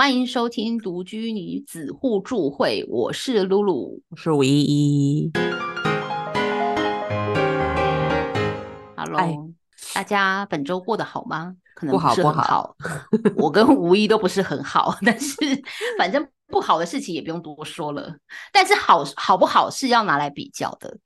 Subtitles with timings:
[0.00, 5.28] 欢迎收听独居女子互助会，我是露露，我是唯一。
[8.96, 9.50] Hello，
[9.92, 11.56] 大家本周过得好吗？
[11.74, 12.76] 可能不好不好，
[13.34, 15.34] 我跟吴一都不是很好，但是
[15.98, 18.18] 反正不好的事情也不用多说了。
[18.52, 20.96] 但是好好不好是要拿来比较的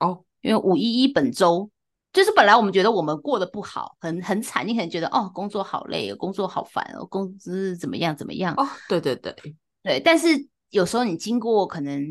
[0.00, 1.68] 哦，因为五一一本周
[2.12, 9.34] 就是本来我们觉得我们过得不好，很很惨，你可能觉得哦，工作好累，工作好烦哦，工资怎么样怎么样哦，对对对
[9.82, 10.00] 对。
[10.00, 10.28] 但是
[10.70, 12.04] 有时候你经过可能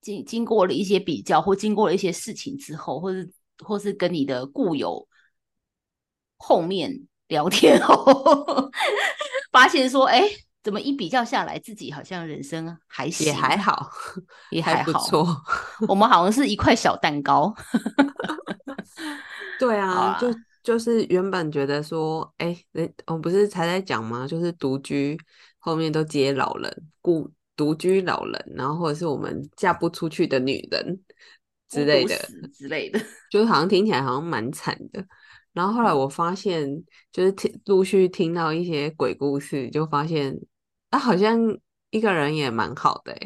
[0.00, 3.32] 经经过了一些比较，或经过了一些事情之后，或是
[3.64, 5.06] 或是跟你的故友
[6.36, 7.06] 后面。
[7.28, 8.70] 聊天哦，
[9.50, 10.22] 发现说，哎，
[10.62, 13.90] 怎么一比较下来，自己好像人生还也还好，
[14.52, 15.26] 也还不错。
[15.88, 17.52] 我们好像是一块小蛋糕。
[19.58, 20.28] 对啊，就
[20.62, 22.56] 就是原本觉得说，哎，
[23.06, 24.26] 我们不是才在讲吗？
[24.26, 25.18] 就是独居
[25.58, 31.00] 后面都接老人，孤独居老人，然后或者是我们嫁不出去的女人
[31.68, 32.16] 之类的
[32.52, 35.04] 之类的，就是好像听起来好像蛮惨的。
[35.52, 36.68] 然后后来我发现，
[37.10, 40.38] 就是听陆续听到一些鬼故事，就发现
[40.90, 41.40] 啊，好像
[41.90, 43.16] 一个人也蛮好的，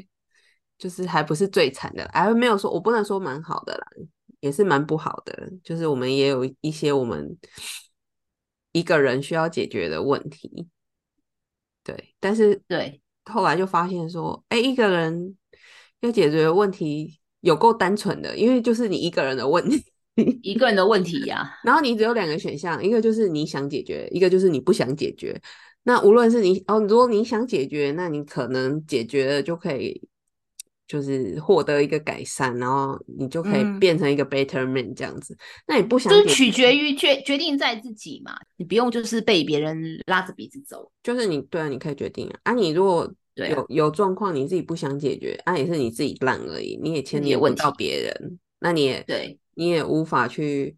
[0.79, 3.87] 就是还不是最惨的，还没有说，我不能说蛮好的啦，
[4.41, 7.37] 也是蛮不好的，就是我们也有一些我们
[8.73, 10.69] 一个人需要解决的问题，
[11.85, 15.37] 对，但是对，后来就发现说，哎，一个人
[16.01, 19.85] 要解决的问题有够单纯的，因为就是你一个人的问题。
[20.43, 25.41] 一个人的问题呀，然后你只有两个选项，一个就是你想解决，一个就是你不想解决。
[25.85, 30.10] 那无论是你哦，如果你想解决，那你可能解决了就可以，
[30.91, 35.37] 就是获得一个改善，然后你就可以变成一个 better man 这样子。
[35.69, 42.41] 那你不想，就是取决于决决定在自己嘛，你不用就是被别人拉着鼻子走，就是你对啊，你可以决定啊。
[42.43, 49.39] 啊，你如果有有状况，你自己不想解决，啊，也是你自己烂而已，你也牵连不到别人，那你也对。
[49.55, 50.75] 你也无法去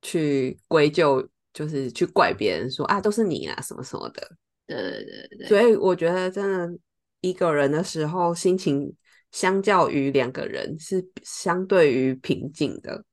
[0.00, 4.36] 去归咎，就是去怪别人说啊，都是你啊，什么什么的。
[4.66, 5.48] 对对对对。
[5.48, 6.78] 所以我觉得，真的
[7.20, 8.94] 一个人的时候，心情
[9.32, 13.04] 相较于两个人是相对于平静的，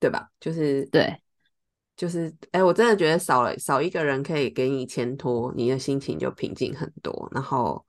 [0.00, 0.30] 对吧？
[0.40, 1.14] 就是对，
[1.96, 7.28] 就是哎，我真的觉得少了少一个人可以给你牵拖，你的心情就平静很多。
[7.32, 7.84] 然后，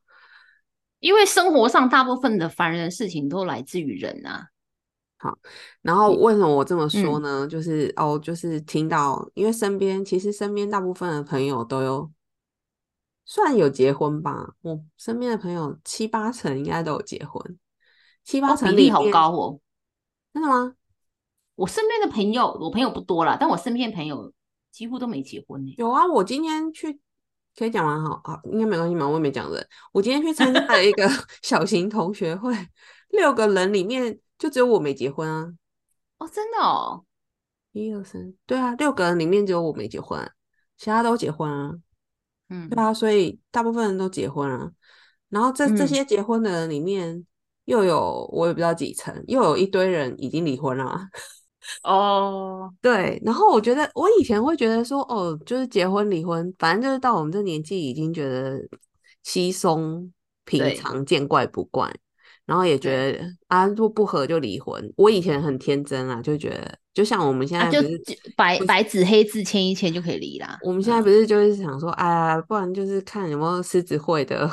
[0.99, 4.47] 因为生活上大部分的烦人的事情都来自于人啊。
[5.17, 5.37] 好，
[5.81, 7.47] 然后为什么我这么说呢？
[7.47, 12.11] 就是哦，就是听到，因为身边其实身边大部分的朋友都有，
[13.25, 14.55] 算有结婚吧。
[14.61, 17.57] 我身边的朋友七八成应该都有结婚，
[18.25, 19.59] 七八成比例好高哦。
[20.33, 20.75] 真的吗？
[21.55, 24.33] 我身边的朋友，我朋友不多了，但我身边朋友
[24.71, 25.73] 几乎都没结婚呢。
[25.77, 26.99] 有啊，我今天去
[27.55, 29.65] 可以讲完好啊，应该没关系嘛，我也没讲人。
[29.93, 31.09] 我今天去参加了一个
[31.41, 32.53] 小型同学会，
[33.09, 34.19] 六个人里面。
[34.37, 35.53] 就只有我没结婚啊！
[36.17, 37.05] 哦，真的哦，
[37.71, 40.29] 一二三，对啊，六个人里面只有我没结婚，
[40.75, 41.73] 其他都结婚啊。
[42.49, 44.73] 嗯，对啊，所以大部分人都结婚了。
[45.29, 47.25] 然后这这些结婚的人里面，
[47.65, 50.99] 又有我也不知道几层，又有一堆人已经离婚了。
[51.83, 53.19] 哦，对。
[53.25, 58.59] 然后我觉得，我以前会觉得说，哦，就是结婚离婚，反正就是到我们这年纪，已经觉得
[59.23, 60.11] 稀松
[60.45, 61.91] 平常，见怪不怪。
[62.45, 64.93] 然后也觉得啊，如果不合就离婚。
[64.95, 67.81] 我以前很天真啊，就觉得就像我们现在就
[68.37, 70.59] 白白纸黑字签一签就可以离啦。
[70.61, 74.47] 我们现在不是就是想说，哎呀，不然就是看有没有狮子会的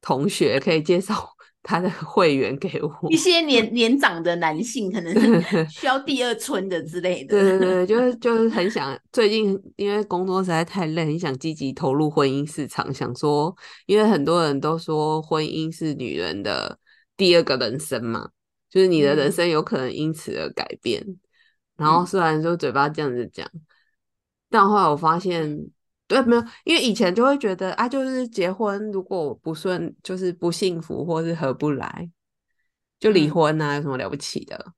[0.00, 1.34] 同学可以介绍。
[1.60, 5.12] 他的会员给我一些年 年长的男性，可能
[5.68, 7.38] 需要第二春的之类的。
[7.38, 12.94] 对对对，就是就是很想最近因为工作实在太累，很想积极投入婚姻市场。
[12.94, 13.54] 想说，
[13.84, 16.78] 因为很多人都说婚姻是女人的
[17.16, 18.30] 第二个人生嘛，
[18.70, 21.04] 就是你的人生有可能因此而改变。
[21.76, 23.46] 然后虽然说嘴巴这样子讲，
[24.48, 25.68] 但后来我发现。
[26.08, 32.10] 对，没有，因为以前就会觉得啊，就是结婚如果不顺，就是不幸福或是合不来，
[32.98, 34.72] 就离婚啊，有什么了不起的？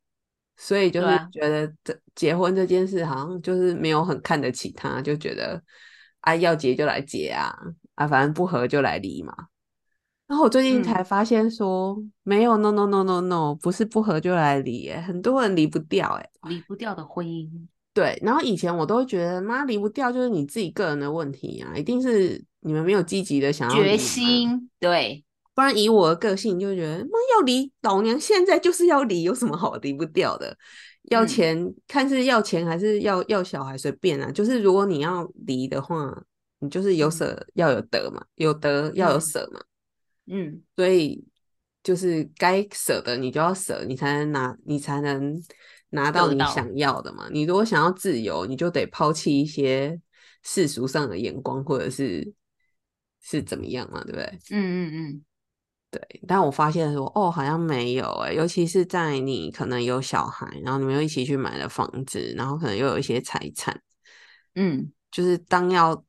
[0.57, 5.63] 所以就是觉得这结婚这件事好像就是没有很看得起他，就觉得
[6.21, 7.51] 啊要结就来结啊，
[7.95, 9.35] 啊反正不合就来离嘛。
[10.27, 17.49] 然后我最近才发现说，没有，no no no no no，不是不合就来离，很多人离不掉，哎，离不掉的婚姻。
[18.01, 25.23] 对，然后以前我都会觉得，妈离不掉就是你自己个人的问题啊，一定是你们没有积极的想要决心，对，
[25.55, 30.57] 不然以我的个性就觉得，妈要离，老娘现在就是要离，有什么好离不掉的？
[31.11, 36.23] 要钱看是要钱还是要要小孩随便啊，就是如果你要离的话，
[36.61, 37.11] 你就是有嗯。
[37.11, 39.21] 舍要有得嘛，有得要有嗯。
[39.21, 39.61] 舍嘛，
[40.27, 40.63] 嗯。
[40.75, 41.23] 所以
[41.83, 45.39] 就是该舍的你就要舍，你才能拿，你才能
[45.91, 47.29] 拿到你想要的嘛。
[47.31, 50.01] 你如果想要自由，你就得抛弃一些
[50.43, 52.33] 世俗上的眼光，或者是
[53.21, 54.25] 是怎么样嘛，对不对？
[54.51, 54.59] 嗯
[54.89, 55.25] 嗯嗯
[55.91, 63.83] 对，但我发现说，哦，好像没有诶，尤其是在你可能有小孩，然后你们又一起去买了房子，然后可能又有一些财产，
[64.55, 66.05] 嗯就是当要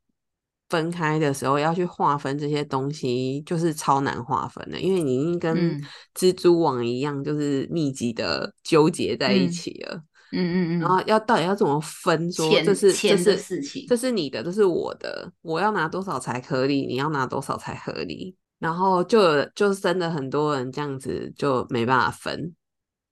[0.71, 5.81] 分开的时候，要去划分这些东西，就是超难划分的，因为你已经跟嗯
[6.15, 10.01] 蜘蛛网一样，就是密集的纠结在一嗯起了。
[10.31, 12.31] 嗯嗯嗯然后要到底要怎么分？
[12.31, 16.87] 说这是这是事情这是你的，这是我的，我要拿多少才合理？
[16.87, 18.33] 你要拿多少才合理？
[18.57, 22.55] 然后就就真的很多人这样子就没办法分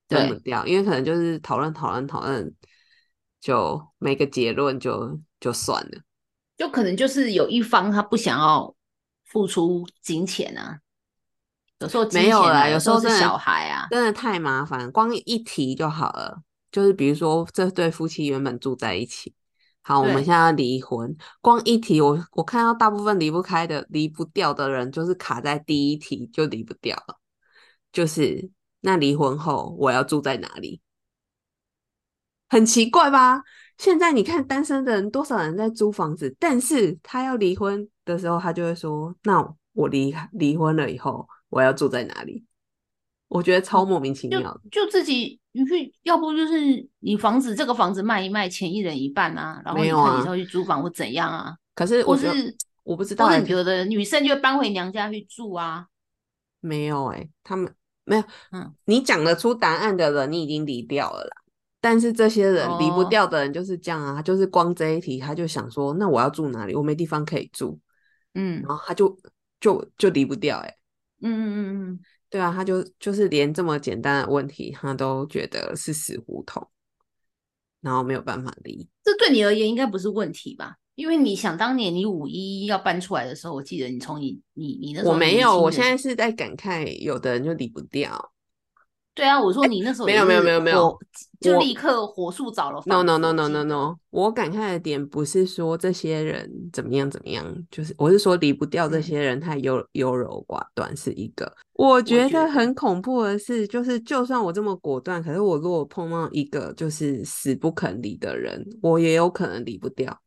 [0.07, 2.49] 分不对掉，因为可能就是讨论讨论讨论，
[3.41, 5.99] 就没个结论就就算了。
[6.59, 8.75] 就可能就是有一方他不想要
[9.23, 10.77] 付出金钱啊，
[11.79, 16.43] 有时候没有啦，啊，有时候是小孩啊，真的太麻烦，光一提就好了。
[16.69, 19.33] 就是比如说这对夫妻原本住在一起，
[19.81, 27.17] 好，我们对现在要离婚，光一提我我看到大部分离不开的、离不掉的人，就是卡在第一题就离不掉了，
[27.93, 28.51] 就是
[28.81, 30.81] 那离婚后我要住在哪里？
[32.49, 33.43] 很奇怪吧？
[33.79, 39.41] 现在你看单身的人，多少人在租房子，但是他要离婚的时候，他就会说：“那
[39.73, 42.43] 我离离婚了以后，我要住在哪里？”
[43.29, 44.61] 我觉得超莫名其妙的。
[44.69, 52.53] 就自己你去，要不就是你房子这个房子卖一卖，钱一人一半啊，然后没有啊你看你是要去租房或怎样啊，可是我是
[52.83, 55.85] 我不知道欸，或是有的女生就会搬回娘家去住啊，
[56.59, 57.73] 没有哎、他们
[58.03, 58.23] 没有。
[58.51, 61.31] 嗯，你讲得出答案的人，你已经离掉了啦。
[61.81, 66.75] 但是这些人离不哦掉的人就是这样啊，他就是光这一题，他就想说，那我要住哪里？
[66.75, 67.79] 我没地方可以住，
[68.33, 69.17] 嗯然后他就
[69.59, 70.75] 就就离不掉哎、
[71.21, 71.99] 嗯嗯嗯嗯，
[72.29, 76.67] 对啊，他就就是连这么简单的问题，他都觉得是死胡同，
[77.81, 78.87] 然后没有办法离。
[79.03, 80.75] 这对你而言应该不是问题吧？
[80.95, 88.33] 因为你想当年你五一要搬出来的时候，我记得你从你你你那时候我没有，我现在是在感慨，有的人就离不掉。
[89.19, 90.97] 对啊，我说你那时候没有没有没有没有
[91.41, 101.53] 就立刻火速找了 No no no no no no，我感慨的点不是说这些人怎么样怎么样，就是我是说离不掉这嗯些人太优优柔寡断是一个。
[101.73, 110.17] 我觉得觉得很恐怖的是，就是就算我这么果断，可是我如果碰到一个就是死不肯离的人，我也有可能离不掉，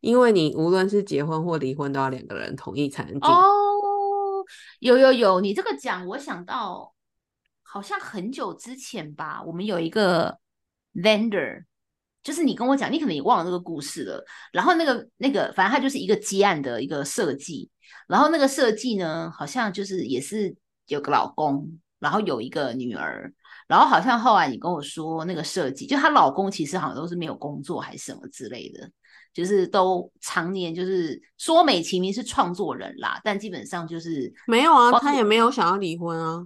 [0.00, 3.30] 因为你无论是结婚或离婚，都要两个人同意才能进。
[3.30, 4.44] 哦，
[4.80, 6.92] 有有有，你这个讲，我想到
[7.70, 10.36] 好像很久之前吧，我们有一个
[10.94, 11.62] vendor，
[12.20, 14.24] 就是你跟我讲，你可能也忘了这个故事了。
[14.52, 17.70] 然后那个那个，反正他就是一个接案的一个设计，
[18.08, 20.52] 然后那个设计呢，好像就是也是
[20.86, 23.32] 有个老公，然后有一个女儿。
[23.68, 28.90] 然后好像后来你跟我说，那个设计就她老公其实好像都是没有工作还是什么之类的，
[29.32, 36.44] 就是都常年就是说美其名是创作人啦，但基本上就是没有啊，包他也没有想要离婚啊。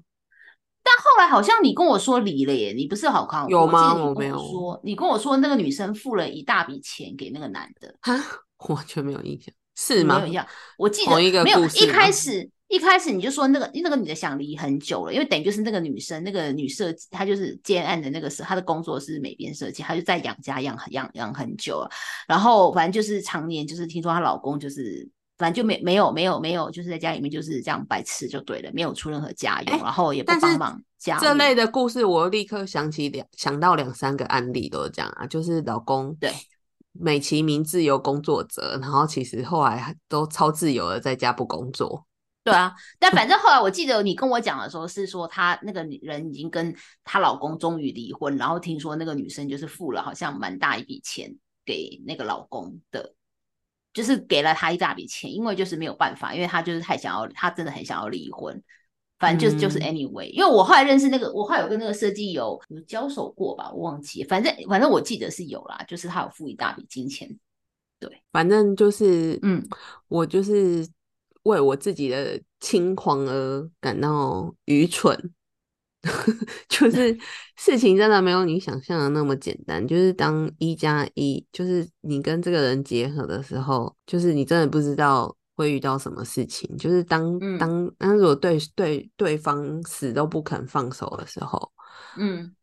[0.84, 3.48] 但后来好像你跟我说离了耶，你不是好康？
[3.48, 8.14] 有吗我没有说，你跟我说那个女生付了一大笔钱给那个男的，哈，
[8.69, 10.26] 完全没有印象，是吗你没有？
[10.26, 10.46] 印象？
[10.76, 11.64] 我记得同一个没有。
[11.69, 21.90] 一开始一开始你就说那个那个女的想离很久了，因为等于就是那个女生那个女设计，她就是接案的那个是她的工作是美编设计，她就在养家养养养很久了，
[22.28, 25.09] 然后反正就是常年就是听说她老公就是。
[25.37, 31.19] 反正就没没有没有没有，就是在家里面就是这样白吃就对了，没有出任何家用，哎然后也不帮忙家。
[31.19, 36.33] 这类的故事，我立刻想起两想到两三个案例都是这样啊，就是老公对
[36.93, 42.07] 美其名自由工作者，然后其实后来都超自由的在家不工作。
[42.45, 53.13] 对啊，但反正后来我记得你跟我讲的时候是说，她那个女人已经跟她老公终于离婚，然后听说那个女生就是付了好像蛮大一笔钱给那个老公的，
[53.94, 58.62] 就是给了他一大笔钱，因为就是没有办法，因为他就是太想要，他真的很想要离婚。
[59.18, 67.38] 反正就是就是嗯 anyway，因为我后来认识那个，我后来有跟那个设计有有交手过吧，我忘记，反正反正我记得是有啦，就是他有付一大笔金钱。
[68.00, 69.66] 对反正就是，嗯，
[70.08, 70.86] 我就是
[71.44, 75.32] 为我自己的轻狂而感到愚蠢。
[76.68, 77.16] 就是
[77.56, 79.87] 事情真的没有你想象的那么简单。
[79.87, 86.76] 就是当一加一，就是你跟这个人结合的时候，就是你真的不知道会遇到什么事情。
[86.76, 91.70] 就是当嗯当当如果对对对方死都不肯放手的时候，
[92.16, 92.54] 嗯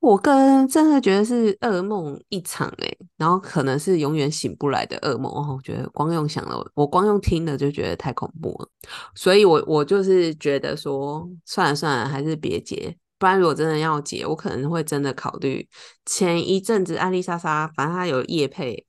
[0.00, 5.30] 我个人真的觉得是噩梦一场哎、然后可能是永远醒不来的噩梦。
[5.30, 8.68] 哦，我觉得光用想了，我光用听的就觉得太恐怖了。
[9.14, 12.96] 所以我我就是觉得说，算了算了，还是别结。
[13.18, 15.68] 不然如果真的要结，我可能会真的考虑。
[16.06, 18.86] 前一阵子艾丽莎莎，反正她有叶配，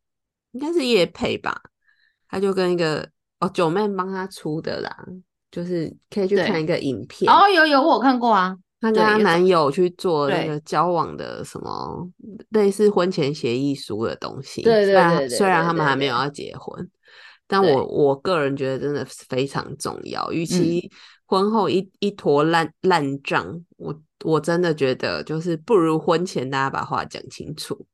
[0.51, 1.59] 应该是叶配吧，
[2.29, 3.09] 她就跟一个
[3.39, 5.03] 哦九妹帮她出的啦，
[5.49, 7.27] 就是可以去看一个影片。
[7.33, 12.09] 哦，有有我有看过啊，她跟她男友去做那个交往的什么
[12.49, 14.61] 类似婚前协议书的东西。
[14.61, 16.89] 对对虽然虽然他们还没有要结婚，
[17.47, 20.31] 但我我个人觉得真的是非常重要。
[20.31, 20.91] 与嗯其
[21.25, 27.85] 婚后一一坨烂烂账，我我真的觉得就是不如婚前大家把话讲清楚。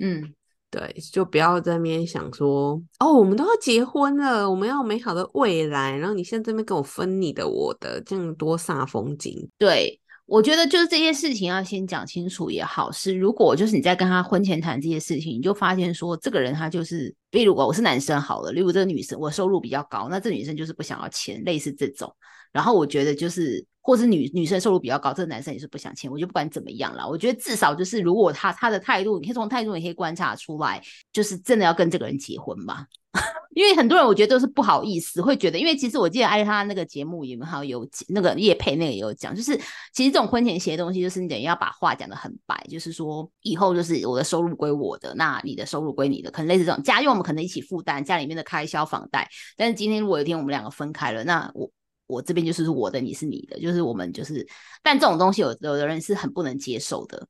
[0.00, 0.32] 嗯，
[0.70, 9.50] 对，就不要在那边想说，哦，我们都要结婚了，我们要有美好的未来，然后你现在这边跟我分你的我的，这样多煞风景。
[9.58, 9.98] 对。
[10.26, 12.90] 我觉得就是这些事情要先讲清楚也好。
[12.90, 22.14] 是如果就是你在跟他婚前谈这些事情，你就发现说这个人他就是，例如我我是男生好了，例如这个女生我收入比较高，那这女生就是不想要钱，类似这种。
[22.52, 26.10] 然后我觉得就是，或是女女生收入比较高，这个男生也是不想签。
[26.10, 30.80] 我就不管怎么样啦，我觉得至少就是，如果他他的态度，你可以从态度你可以观察出来，
[31.12, 32.86] 就是真的要跟这个人结婚吧。
[33.54, 39.54] 因为很多人我觉得都是不好意思，会觉得，因为其实我记得艾丽莎那个节目里面还有那个叶佩那个也有讲，就是
[39.92, 51.70] 其实这种婚前协的东西，就是你等于要把话讲得很白，就是说以后就是我的收入归我的，那你的收入归你的，可能类似这种家用我们可能一起负担家里面的开销房贷，但是今天如果有一天我们两个分开了，那我。
[52.12, 54.46] 我这边就是我的，你是你的，就是我们就是，
[54.82, 57.26] 但这种东西有有的人是很不能接受的。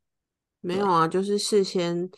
[0.60, 2.10] 没有啊，就是事先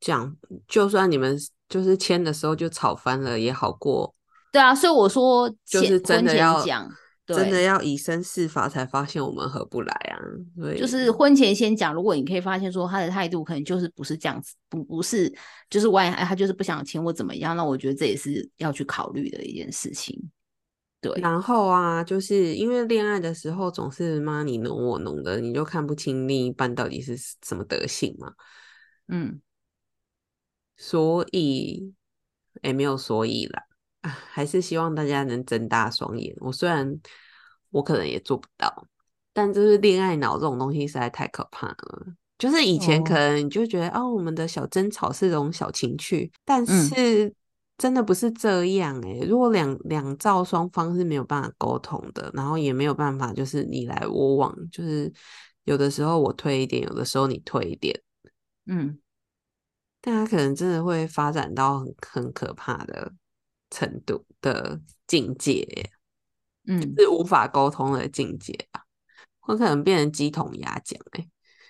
[0.00, 0.36] 讲，
[0.66, 1.36] 就算你们
[1.68, 4.14] 就是签的时候就吵翻了也好过，
[4.52, 6.88] 对啊，所以我说就是真的要讲，
[7.26, 10.18] 真的要以身试法才发现我们合不来啊。
[10.56, 15.32] 对就是婚前先讲，如果你可以发现说他的态度可能就是不是这样子，不不是
[15.70, 20.18] 就是万一哎他就是不想签或怎么样，那我觉得这也是要去考虑的一件事情。
[21.00, 28.32] 对，然后啊，就是因为恋爱的时候总是妈你侬我侬的，你就看不清另一半到底是什么德性嘛。
[29.06, 29.40] 嗯，
[30.76, 31.94] 所以
[32.62, 33.62] 也没有所以啦，
[34.00, 36.34] 啊，还是希望大家能睁大双眼。
[36.40, 36.98] 我虽然
[37.70, 38.86] 我可能也做不到，
[39.32, 42.06] 但就是恋爱脑这种东西实在太可怕了。
[42.38, 47.34] 就是以前可哦能你就觉得哦，我们的小争吵是这种小情趣，但嗯是
[47.78, 55.10] 真的不是这样诶、如果两两造双方是没有办法沟通的，然后也没有办法就是你来我往，就是
[55.62, 58.02] 有的时候我退一点，有的时候你退一点，
[58.66, 58.98] 嗯，
[60.00, 63.12] 但他可能真的会发展到很很可怕的
[63.70, 65.90] 程度的境界耶，
[66.66, 68.82] 嗯，是无法沟通的境界吧？
[69.38, 71.28] 会可能变成鸡同鸭讲，哎，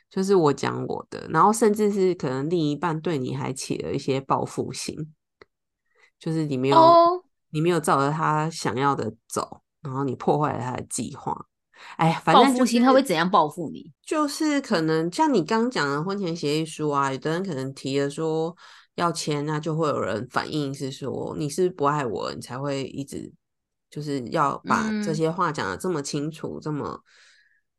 [0.08, 5.14] 就是我讲我的，然后甚至是可能另一半对你还起了一些报复心，
[6.18, 11.46] 就是你没有、哦，你没有照着他想要的走，然后你破坏了他的计划。
[11.96, 13.92] 哎呀，反正就是复心他会怎样报复你？
[14.02, 18.54] 就是可能像你刚刚讲的婚前协议书啊，有的人可能提了说
[18.96, 23.32] 要签，那就会有人反映是说你是不爱我，你才会一直
[23.88, 27.00] 就是要把这嗯些话讲的这么清楚，这么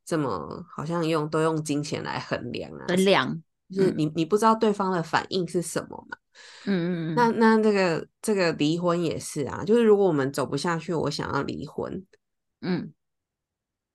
[0.02, 6.16] 这么好像用都用金钱来衡量啊，衡量，就是嗯你你不知道对方的反应是什么嘛？
[6.66, 12.04] 嗯嗯嗯，那那这个这个离婚也是啊，就是如果我们走不下去，我想要离婚，
[12.60, 12.92] 嗯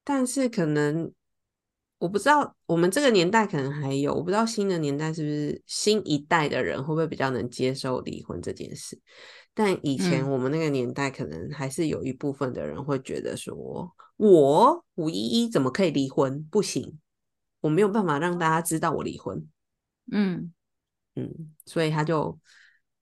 [0.04, 1.12] 但是可能
[1.98, 9.00] 我不知道，我们这个年代可能还有，我不知道新的年代是不是新一代的人会不会比较能接受离婚这件事。
[9.54, 16.44] 但以前嗯我们那个年代，可能还是有一部分的人会觉得说，我五一一怎么可以离婚？
[16.52, 17.00] 不行，
[17.62, 19.48] 我没有办法让大家知道我离婚。
[20.12, 20.54] 嗯，
[21.16, 22.38] 嗯，所以他就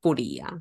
[0.01, 0.53] 不离啊。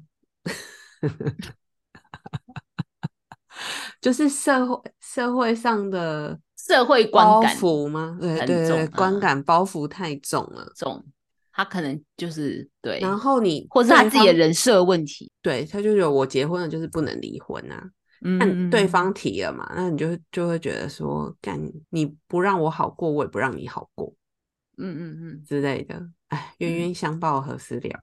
[4.01, 8.19] 就是社会社会上的社会观包感袱吗？
[8.21, 10.73] 对对对，啊观感包袱太重了。
[10.75, 11.05] 重，
[11.53, 15.31] 他可能就是对，然后你或是他自己的人设问题。
[15.41, 17.91] 对他就有我结婚了就是不能离婚啊。
[18.25, 24.13] 嗯那你对方提了嘛，那你就就会觉得说，干你不让我好过，我也不让你好过
[24.79, 26.09] 嗯嗯嗯，之类的。
[26.29, 28.01] 哎，冤嗯冤相报何时了？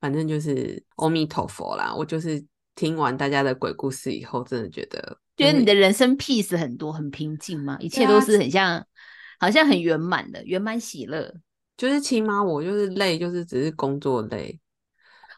[0.00, 1.94] 反正就是阿弥陀佛啦。
[1.94, 2.44] 我就是
[2.74, 7.76] 听完大家的鬼故事以后，真的觉得觉得你的人生 peace 很多，很平静吗？
[7.80, 8.86] 一切都是很像，
[9.38, 11.34] 好像很圆满的，圆满喜乐。
[11.76, 14.60] 就是起码我就是累，就是只是工作累。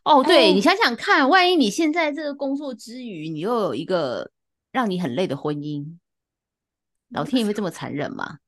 [0.04, 4.32] 哦，对、哎你想想看，万一你现在这个工作之余，你又有一个
[4.73, 5.99] 让你很累的婚姻，
[7.11, 8.38] 老天爷会这么残忍吗？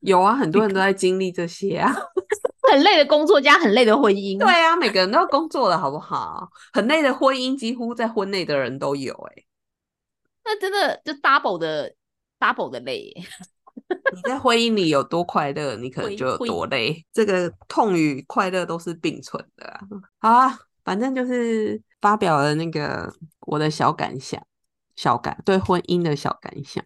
[0.00, 1.94] 有啊，很多人都在经历这些啊。
[2.70, 4.38] 很累的工作加很累的婚姻。
[4.38, 6.48] 对啊，每个人都要工作的好不好？
[6.72, 9.42] 很累的婚姻，几乎在婚内的人都有哎、
[10.44, 11.92] 那真的就 double 的
[12.38, 13.24] double 的累耶。
[14.14, 17.04] 你在婚姻里有多快乐，你可能就有多累。
[17.12, 19.80] 这个痛与快乐都是并存的啊。
[20.20, 24.40] 好啊，反正就是发表了那个我的小感想，
[24.94, 26.84] 小感对婚姻的小感想。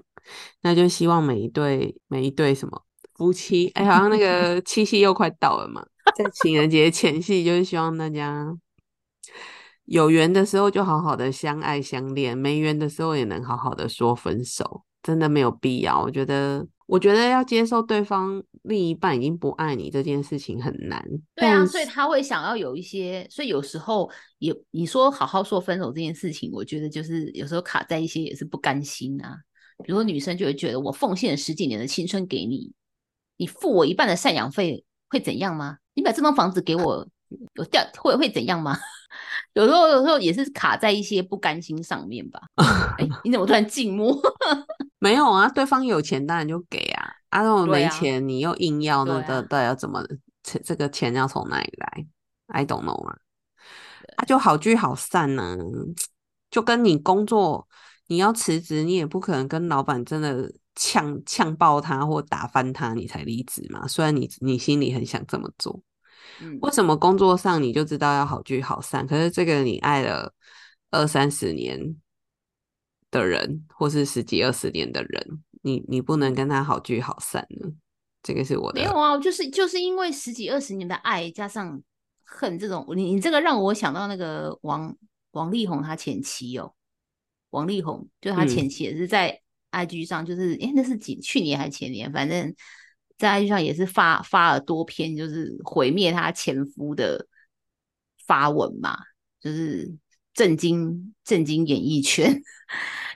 [0.62, 5.84] 那就希望每一对每一对什么夫妻，哎，好像那个 七夕又快到了嘛，
[6.16, 8.56] 在情人节前夕，就是希望大家
[9.84, 16.00] 有缘的时候就好好的相爱相恋，没缘的时候也能好好的说分手，真的没有必要。
[16.00, 21.04] 我觉得，我觉得要接受对方另一半已经不爱你这件事情很难。
[21.36, 29.36] 对啊，所以他会想要有一些，所以有时候也你说好好说分手这件事情，我觉得就是有时候卡在一些也是不甘心啊。
[29.82, 32.72] 比如说女生就会觉得我奉献了十几年的青春给你，
[33.36, 35.78] 你付我一半的赡养费会怎样吗？
[35.94, 37.06] 你把这栋房子给我，
[37.54, 38.78] 有掉会会怎样吗？
[39.54, 42.40] 有时候有时候也是卡在一些不甘心上面吧。
[42.98, 44.16] 哎，你怎么突然静默？
[44.98, 50.02] 没有啊，对方有钱当然就给啊，啊，如果对啊没钱你又硬要，那对啊到到底要怎么？
[50.42, 52.06] 这这个钱要从哪里来
[52.48, 53.16] ？I don't know 啊，
[54.16, 55.56] 啊，就好聚好散呢、
[56.50, 57.66] 就跟你工作，
[58.06, 63.86] 你要辞职，你也不可能跟老板真的呛呛爆他或打翻他，你才离职嘛。
[63.86, 65.80] 虽然你你心里很想这么做，
[66.40, 69.06] 嗯，为什么工作上你就知道要好聚好散？
[69.06, 70.34] 可是这个你爱了
[70.90, 71.96] 二三十年
[73.10, 77.68] 的人，或是十几二十年的人，你你不能跟他好聚好散呢？
[78.22, 81.80] 这个是我的没有啊，就是就是因为十几二十年的爱加上
[82.24, 84.96] 恨这种，你你这个让我想到那个王
[85.32, 86.72] 王力宏他前妻哦，
[87.54, 92.54] 王力宏就他嗯前妻也是在 IG 上，就是诶那是几去年还是前年，反正
[93.16, 97.26] 在 IG 上也是发发了多篇就是毁灭他前夫的
[98.26, 98.96] 发文嘛，
[99.40, 99.90] 就是
[100.34, 102.38] 震惊震惊演艺圈。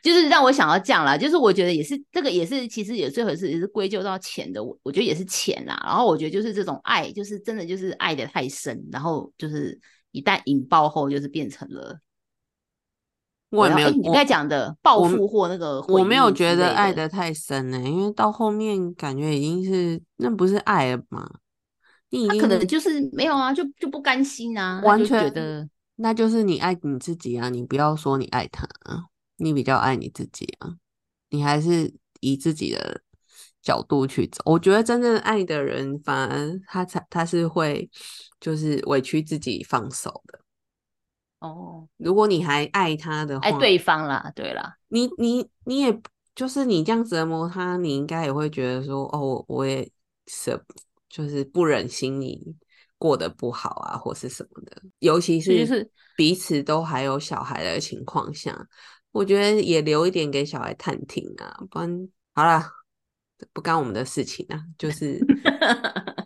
[0.00, 5.76] 就是让我想要这样啦，就是我觉得也是这个也是其实也最合适也是归咎到钱的，我我觉得也是钱啦。
[5.84, 9.76] 然后我觉得就是这种爱，就是真的就是爱的太深，然后就是
[10.12, 11.98] 一旦引爆后，就是变成了
[13.50, 21.26] 我也没有你在讲的报我复或那个我没有觉得爱的太深呢、因为到后面感觉已经是那不是爱了嘛，
[22.10, 29.04] 你他可能就是没有啊，就就不甘心啊，完全觉得那就是你爱你自己啊，你不要说你爱他啊，
[29.38, 30.74] 你比较爱你自己啊，
[31.30, 33.00] 你还是以自己的
[33.62, 34.42] 角度去走。
[34.44, 37.88] 我觉得真正爱的人，反而他才他是会
[38.38, 40.38] 就是委屈自己放手的。
[41.40, 46.00] 哦，如果你还爱他的话，爱对方啦，对啦，你你你也
[46.34, 49.88] 就是你这样折磨他，你应该也会觉得说，哦，我我也
[50.26, 50.60] 舍，
[51.08, 52.56] 就是不忍心你
[52.98, 54.82] 过得不好啊，或是什么的。
[54.98, 58.68] 尤其是是彼此都还有小孩的情况下，
[59.12, 62.68] 我觉得也留一点给小孩探听啊，不然好啦，
[63.52, 65.18] 不干我们的事情啊，就 是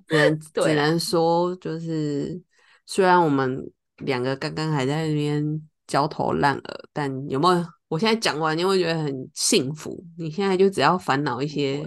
[0.06, 2.40] 只能只能说，就是
[2.86, 3.70] 虽然我们
[4.04, 7.64] 两个刚刚还在那边焦头烂额，但有没有？
[7.88, 10.02] 我现在讲完，你会觉得很幸福。
[10.16, 11.82] 你现在就只要烦恼一些，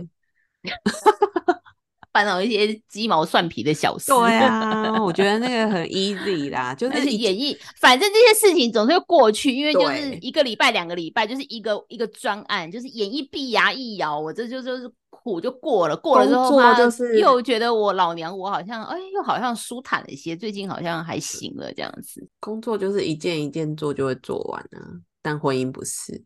[2.13, 4.11] 烦恼一些鸡毛蒜皮的小事。
[4.11, 14.87] 对啊，我觉得那个 很 easy 啦，就而是演绎，反正这些事情总是会过去，因为就是一个礼拜、两个礼拜，就是一个一个专案，就是演绎闭牙一咬，我这就就是
[15.25, 22.29] 苦就过了，过了之后工作妈就是又觉得我老娘我好像哎，又好像舒坦了一些，最近好像还行了这样子。
[22.39, 26.23] 工作就是一件一件做就会做完啊，但婚姻不是。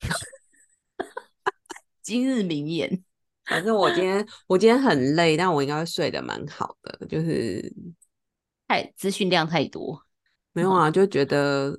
[2.02, 3.04] 今日名言，
[3.44, 7.70] 反正我今天 我今天很累，但我应该会睡得蛮好的，就是
[8.66, 10.02] 太资讯量太多。
[10.54, 11.78] 没有啊，就觉得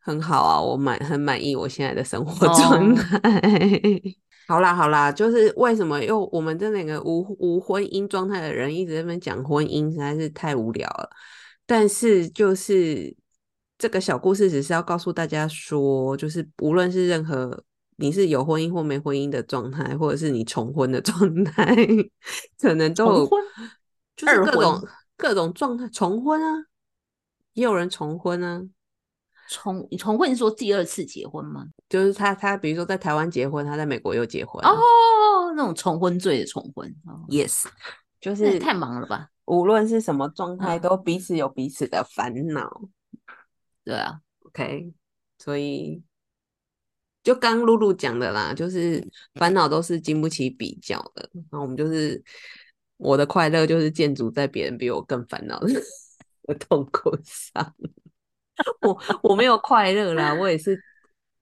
[0.00, 3.20] 很好啊，我满很满意我现在的生活哦状态。
[4.46, 11.08] 好啦好啦，就是为什么又我们这两个无无婚姻状态的人一直在那边讲婚姻，实在是太无聊了。
[11.66, 13.16] 但是就是
[13.78, 17.64] 这个小故事，只是要告诉大家说，就是无论是任何
[17.96, 21.74] 你是有婚姻或没婚姻的状态，或者是你重婚的状态，
[22.60, 23.30] 可能都有
[24.14, 26.66] 就是二各种各种状态重婚啊，
[27.54, 28.62] 也有人重婚啊。
[29.48, 31.66] 重你重婚是说第二次结婚吗？
[31.88, 34.70] 就是他他比如说在台湾结婚，他在美国又结婚啊。
[34.70, 37.66] 哦，那种重婚罪的重婚，哦，Yes，
[38.20, 39.28] 就是太忙了吧？
[39.46, 42.82] 无论是什么状态，嗯都彼此有彼此的烦恼。
[43.84, 44.94] 对啊，OK，
[45.38, 46.02] 所以
[47.22, 51.28] 就刚露露讲的啦，就是烦恼都是经不起比较的。
[51.50, 52.22] 那我们就是
[52.96, 55.68] 我的快乐，就是建筑在别人比我更烦恼的
[56.58, 57.74] 痛苦上。
[58.82, 60.78] 我我没有快乐啦，我也是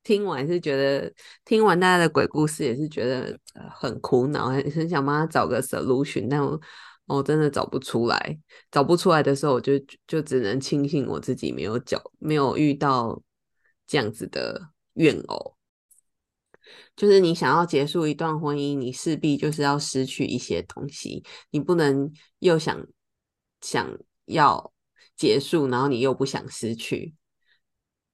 [0.03, 1.13] 听完是觉得
[1.45, 3.39] 听完大家的鬼故事，也是觉得
[3.71, 6.59] 很苦恼，很想帮他找个 solution，但我
[7.07, 8.39] 我真的找不出来。
[8.71, 9.73] 找不出来的时候，我就
[10.07, 13.21] 就只能庆幸我自己没有找，没有遇到
[13.87, 15.55] 这样子的怨偶。
[16.97, 22.87] 就是你想要结束一段婚姻，你势必就是要失去一些东西，你不能又想
[23.61, 23.87] 想
[24.27, 24.72] 要
[25.23, 27.15] 结束，然后你又不想失去，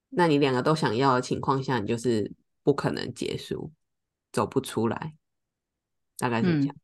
[0.09, 3.71] 那你两个都想要的情况下，你就是不可能结束，
[4.31, 5.15] 走不出来，
[6.19, 6.75] 大概是这样。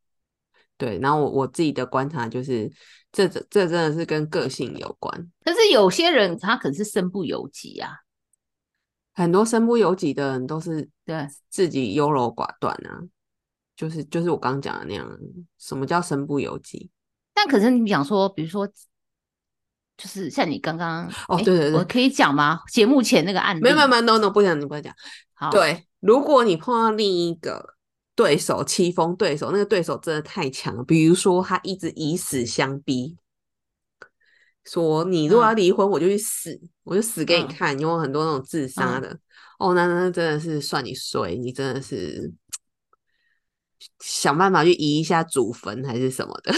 [0.78, 2.74] 对，然后我我自己的观察就是，
[3.12, 5.32] 这这这真的是跟个性有关。
[5.44, 8.00] 但是有些人他可是身不由己啊。
[9.14, 13.00] 很多身不由己的人都是对自己优柔寡断啊，
[13.76, 15.08] 就是就是我刚刚讲的那样。
[15.60, 16.90] 什么叫身不由己？
[17.32, 18.68] 但可是你想说，比如说，
[19.98, 22.60] 就是像你刚刚哦，对对对，我可以讲吗？
[22.72, 24.94] 节目前那个案例，没有没有没有，no no，不讲你不要讲。
[25.34, 27.76] 好，对，如果你碰到另一个
[28.16, 33.18] 对手，棋逢对手，那个对手真的太强了，比如说他一直以死相逼。
[34.66, 37.78] 说你如果要离婚，我就去死，我就死给你看。
[37.80, 39.16] 有很多那种自杀的，
[39.60, 42.34] 哦，那那真的是算你衰，你真的是
[44.00, 46.52] 想办法去移一下祖坟还是什么的。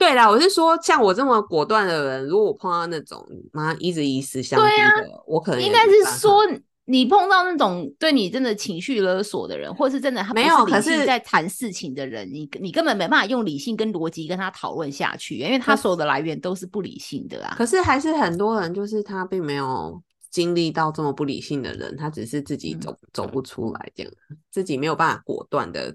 [0.00, 4.66] 对啦，我是说，像我这么果断的人，如果我碰到那种妈一直以死相逼
[5.02, 6.40] 的，我可能应该是说。
[6.86, 17.54] 你碰到那种对你真的情绪勒索的人，或是真的他没有理性在谈事情的人，你你根本没办法用理性跟逻辑跟他讨论下去，因为他所有的来源都是不理性的啊。
[17.56, 24.12] 可是还是很多人就是他并没有经历到这么不理性的人，他只是自己走走不出来，这样
[24.50, 25.94] 自己没有办法果断的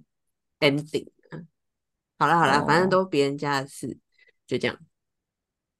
[0.62, 1.08] ending。
[2.18, 3.98] 好了好了，反正都别人家的事，
[4.48, 4.78] 就这样。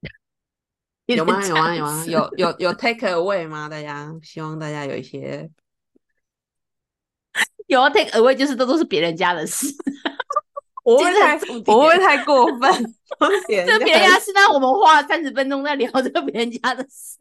[1.06, 1.46] 有吗？
[1.46, 1.76] 有吗？
[1.76, 2.06] 有吗？
[2.08, 3.70] 有有有 take away 吗？
[3.70, 5.50] 大家希望大家有一些
[7.68, 9.68] 有 take away，就是这都是别人家的事。
[10.86, 12.96] 我会太我会太过分，
[13.66, 17.18] 这别人家事，那我们花了三十分钟在聊这个别人家的事。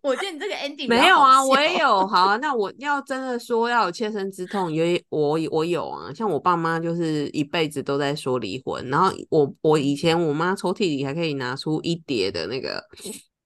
[0.00, 2.06] 我觉得你这个 ending 没有啊，我也有。
[2.06, 6.14] 好啊，那我要真的说要有切身之痛，也我我有啊。
[6.14, 12.84] 像我爸妈就是一辈子都在说离婚，然后我我以前我妈抽屉里还可以拿出一叠的那个。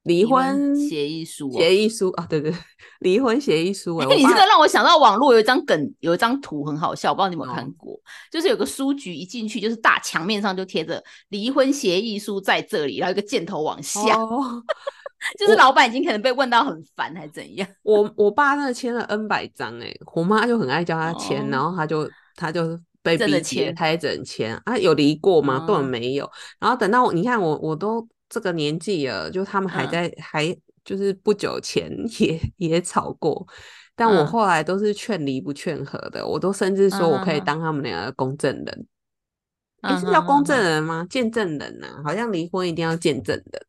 [0.06, 2.54] 离婚协议书，协议书啊，对对，
[3.00, 3.96] 离婚协议书。
[3.96, 7.98] 哎，你这个让我想到网络有一张梗，有一张图很好笑，我不知道你有没有看过。
[8.30, 14.00] 就是有个书局一进去，就是大墙面上就贴着离婚协议书在这里，然后一个箭头往下，
[15.36, 17.66] 就是老板已经可能被问到很烦，还是怎样？
[17.82, 24.78] 我我爸那签了 N 百张，哎，我妈就很爱叫他签，然后他就他就被逼签，他也只能签啊。
[24.78, 25.64] 有离过吗？
[25.66, 26.30] 根本没有。
[26.60, 28.06] 然后等到你看我我都。
[28.28, 33.46] 这个年纪了，就他们还在，还就是不久前 也也吵过，
[33.94, 38.86] 但我后来都是劝离不劝和的，我都甚至说我可以当他们两个公证人，
[39.82, 41.06] 你是叫公证人吗？
[41.08, 43.66] 见证人呐，好像离婚一定要见证的，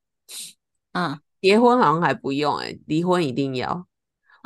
[0.94, 3.86] 嗯，结婚好像还不用，哎，离婚一定要，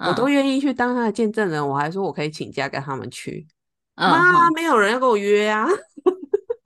[0.07, 3.47] 我都愿意去当他的见证人，我还说我可以请假跟他们去，
[3.95, 5.67] 妈，没有人要跟我约啊。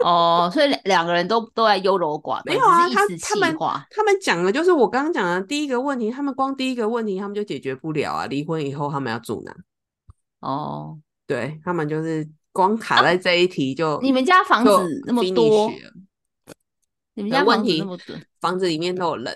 [0.05, 2.87] 哦，所以两两个人都都在优柔寡断，没有啊？
[2.89, 3.57] 他他们
[3.89, 8.27] 他们讲的就是我刚刚讲的第一个问题，他们光第一个问题他们就解决不了啊！
[8.27, 9.55] 离婚以后他们要住哪？
[10.41, 15.71] 哦，对他们就是光卡在这一题就你们家房子那么多，
[17.15, 17.83] 你们家问题
[18.39, 19.27] 房子里面都有人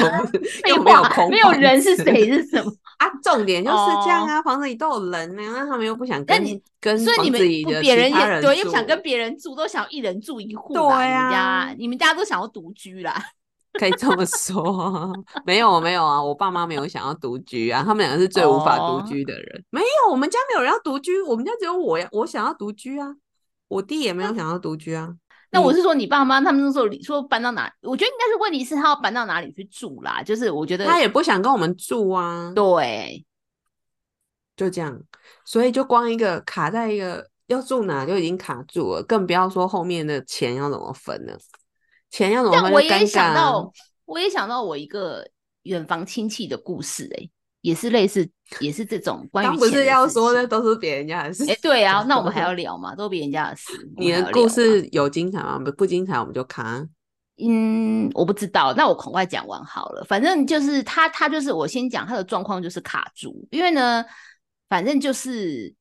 [0.00, 0.24] 啊，
[0.68, 2.72] 又没有空，没有人是谁是什么？
[2.98, 7.40] 啊，重点就是这样啊，房子里都有人呢，那他们又不想跟你跟，所以你们
[7.80, 10.74] 别人也对，又不想跟别人住，都想一人住一户。
[10.74, 13.14] 对呀，你们家都想要独居啦，
[13.78, 15.12] 可以这么说。
[15.44, 19.64] 没有没有啊，我爸妈没有想要独居啊，他们两个是最无法独居的人。
[19.70, 23.14] 没有，我们家没有人要独居，我们家只有我呀，我想要独居啊，
[23.68, 25.14] 我弟也没有想要独居啊。
[25.50, 27.72] 那我是说，你爸妈他们那时候说搬到哪？
[27.82, 30.22] 我觉得应该是问题是他要搬到哪里去住啦。
[30.22, 32.52] 就是我觉得他也不想跟我们住啊。
[32.54, 33.24] 对。
[34.56, 35.00] 就这样，
[35.44, 41.38] 所以就光一个卡在一个要住哪就已经卡住了，更不要说后面的钱要怎么分了？
[42.10, 42.72] 钱要怎么分？
[42.72, 43.72] 我也想到，
[44.04, 45.24] 我也想到我一个
[45.62, 48.28] 远房亲戚的故事，哎，也是类似，
[48.60, 52.94] 也是这种关于不是要说的都是别人家的事，哎，对啊，那我们还要聊吗？
[52.94, 53.72] 都是别人家的事。
[53.98, 55.58] 你的故事有精彩吗？
[55.58, 56.86] 不不精彩，我们就卡。
[57.40, 60.04] 嗯，我不知道，那我恐快讲完好了。
[60.08, 64.04] 反正就是他，他就是我先讲他的状况就是卡住，因为呢，
[64.68, 65.72] 反正就是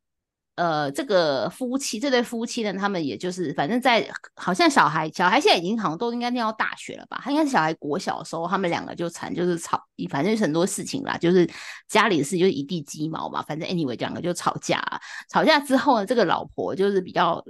[0.57, 7.21] 呃，这个夫妻这对夫妻呢，他们也就是反正在好像小孩小孩现在已经好像都应该念到大学了吧？
[7.23, 11.49] 他应该是小孩国小的时候，他们两个就惨，就是吵，反正很多事情啦，就是
[11.87, 13.41] 家里的事就是一地鸡毛嘛。
[13.43, 14.83] 反正 anyway 两个就吵架，
[15.31, 17.43] 吵架之后呢，这个老婆就是比较。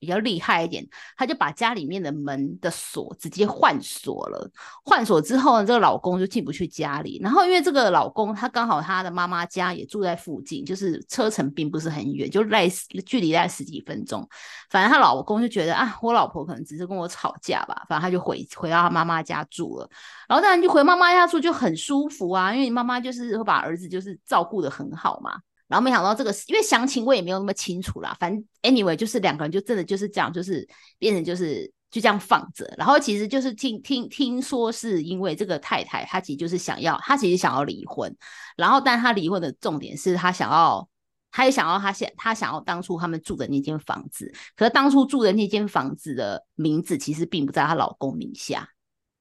[0.00, 0.84] 比较厉害一点，
[1.16, 4.50] 他就把家里面的门的锁直接换锁了。
[4.82, 7.20] 换锁之后呢，这个老公就进不去家里。
[7.22, 14.26] 然后因为这个老公他刚好他的妈妈家也住在附近，就是车程并不是很远，就类似距离在十几分钟。
[14.70, 17.84] 反正他老公就觉得啊，我老婆可能只是跟我吵架吧。
[17.86, 19.88] 反正他就回回到他妈妈家住了。
[20.26, 25.38] 然后当然就回妈妈家住就很舒服啊，因为你妈妈就是会把儿子就是照顾的很好嘛。
[25.70, 28.16] 然后没想到这个，因为详情我也没有那么清楚啦。
[28.18, 32.68] 反正 anyway 就是两个人就真的就是这样，就是变成就是就这样放着。
[32.76, 38.12] 然后其实就是听听听说是因为这个太太她其实就是想要，她其实想要离婚。
[38.56, 40.88] 然后但她离婚的重点是她想要，
[41.30, 44.34] 她也想要她现她想要当初他们住的那间房子。
[44.56, 48.68] 可是当初住的那间房子的名字其实并不在她老公名下，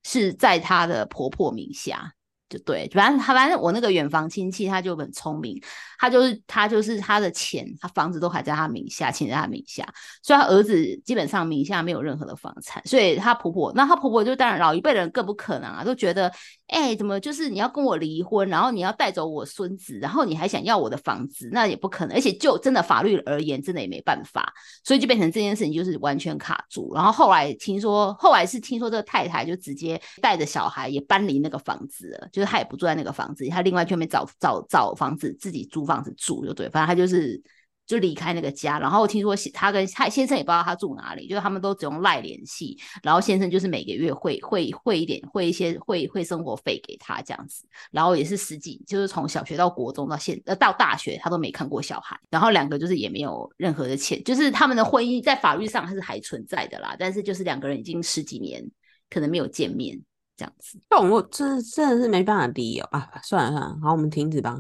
[0.04, 2.16] 是在她的婆婆名下。
[2.50, 5.62] 就对，反正他反正我那个远房亲戚他就很聪明，
[6.00, 9.88] 他就是他就是他的钱，他房子都还在他名下，钱在他名下，
[10.24, 16.32] 所以他儿子基本上名下没有任何的房产，所以他婆婆那他婆婆就当然老一辈人更不可能啊，都觉得
[16.68, 24.52] 哎怎么就是你要跟我离婚，然后你要带走我孙子，然后你还想要我的房子，那也不可能，而且就真的法律而言，真的也没办法，
[24.84, 26.92] 所以就变成这件事情就是完全卡住。
[26.96, 32.28] 然后后来听说，后来是听说这个太太就直接带着小孩也搬离那个房子了。
[32.40, 37.42] 就是他也不住在那个房子，他另外去外面找找找房子，自己租房子住就对，反正他就是
[37.86, 38.80] 就离开那个家。
[38.80, 42.78] 然后听说他跟他先生也不知道他住哪里，就是他们都只用赖联系。
[43.04, 47.68] 然后先生就是每个月会会会一点会一些会会生活费给他这样子。
[47.92, 52.18] 然后也是十几，就是从小学到国中到现呃到大学，他都没看过小孩。
[52.30, 56.96] 然后两个就是也没有任何的钱，就是他们的婚姻在法律上还是还存在的啦。
[56.98, 58.64] 但是就是两个人已经十几年
[59.10, 60.00] 可能没有见面。
[60.40, 63.12] 这样子，但我真真的是没办法理由啊！
[63.22, 64.58] 算了算了，好，我们停止吧。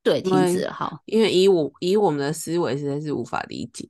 [0.00, 3.88] 对，停止好，因为以我以我们的思维实在是无法理解。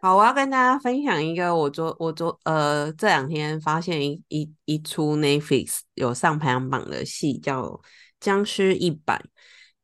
[0.00, 7.64] 好，我要跟大家分享一个我昨我昨呃这两天发现一一一出 Netflix 有上排行榜的戏，叫
[8.18, 9.18] 《僵尸一百》，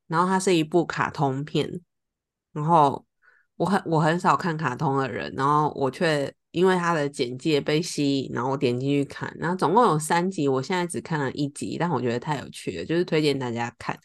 [0.07, 1.83] 然后它是一部卡通片，
[2.55, 3.05] 然后
[3.57, 6.35] 我很我很少看卡通的人，然后我却。
[6.53, 13.97] 因为它的简介被吸引，然后我点进去看，然后总共有三集，我现在只看了一集，但我觉得太有趣了，就是推荐大家看。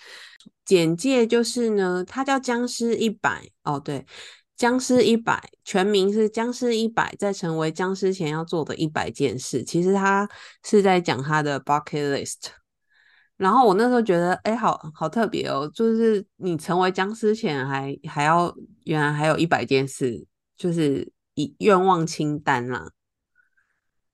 [0.63, 3.99] 简介就是呢，它叫《僵尸一百》哦，对，
[4.55, 9.63] 《僵尸一百》全名是《僵尸一百》在成为僵尸前要做的一百件事。
[9.63, 10.29] 其实他
[10.63, 12.49] 是在讲他的 bucket list。
[13.37, 21.14] 然后我那时候觉得，哎，好好特别哦，就是你成为僵尸前还还要，原来还有一百件事，就是。
[21.35, 22.91] 以愿望清单啦，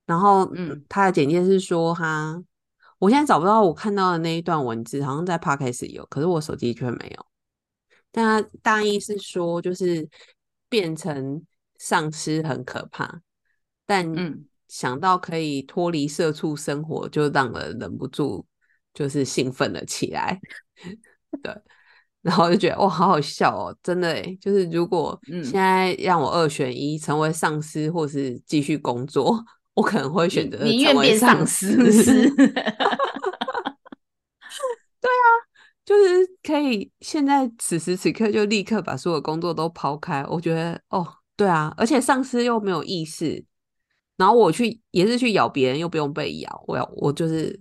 [0.06, 2.44] 然后嗯，他的简介是说哈，
[3.00, 7.26] 我现在找不到我看到的那一段文字，好像在 Podcast 有，可是我手机却没有。
[8.12, 10.08] 但他大意是说，就是
[10.68, 11.46] 变成
[11.78, 13.22] 丧尸很可怕，
[13.86, 18.46] 但嗯，想到可以脱离社畜生活，就让人忍不住
[18.94, 20.40] 就是兴奋了起来。
[21.42, 21.62] 对。
[22.22, 23.76] 然后就觉得哇，好好笑哦！
[23.82, 31.76] 真的诶就是如果现在让我二选一，成为丧尸或是继续工作，我可能会选择宁愿变丧尸。
[35.02, 35.26] 对啊，
[35.84, 40.24] 就是可以现在此时此刻就立刻把所有工作都抛开。
[40.30, 41.04] 我觉得哦，
[41.36, 43.44] 对啊，而且丧尸又没有意识，
[44.16, 46.64] 然后我去也是去咬别人，又不用被咬。
[46.68, 47.60] 我要我就是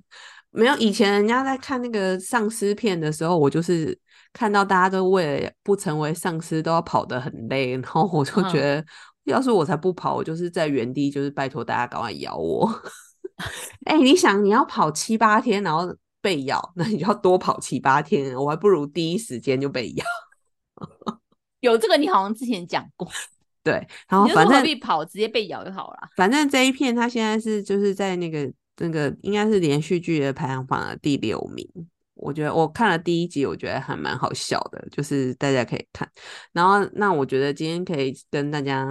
[0.50, 3.98] 没有以前人家在看那个丧尸片的时候，我就是。
[4.32, 8.84] 看到大家都为了不成为丧尸都要跑得很累，然后我就觉得，
[9.24, 12.70] 要是我才不跑，我就是在原地，就是拜托大家赶快咬我。
[13.86, 20.04] 哎，你想你要跑七八天，然后被咬，那你就要多跑七八天，我还不如第一时间就被咬。
[21.60, 23.08] 有这个，你好像之前讲过。
[23.62, 25.98] 对，然后反正必跑，直接被咬就好了。
[26.16, 31.68] 反正这一片它现在是就是在那个那个应该是连续剧的排行榜的第六名。
[32.20, 36.08] 我觉得我看了第一集，我觉得还蛮好笑的，就是大家可以看。
[36.52, 38.86] 然后，那我觉得今天可以跟大家，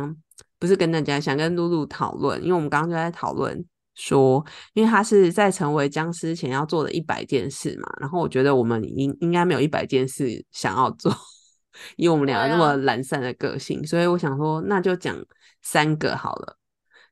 [0.58, 3.66] 不是跟大家，想跟露露讨论，因为我们刚刚就在讨论
[3.96, 7.90] 说，因为他是在成为僵尸前要做的一百件事嘛。
[8.00, 11.14] 然后我觉得我们应应该没有一百件事想要做，
[11.96, 15.18] 以我们两个那么懒散的个性，所以我想说，那就讲
[15.62, 16.59] 三个好了。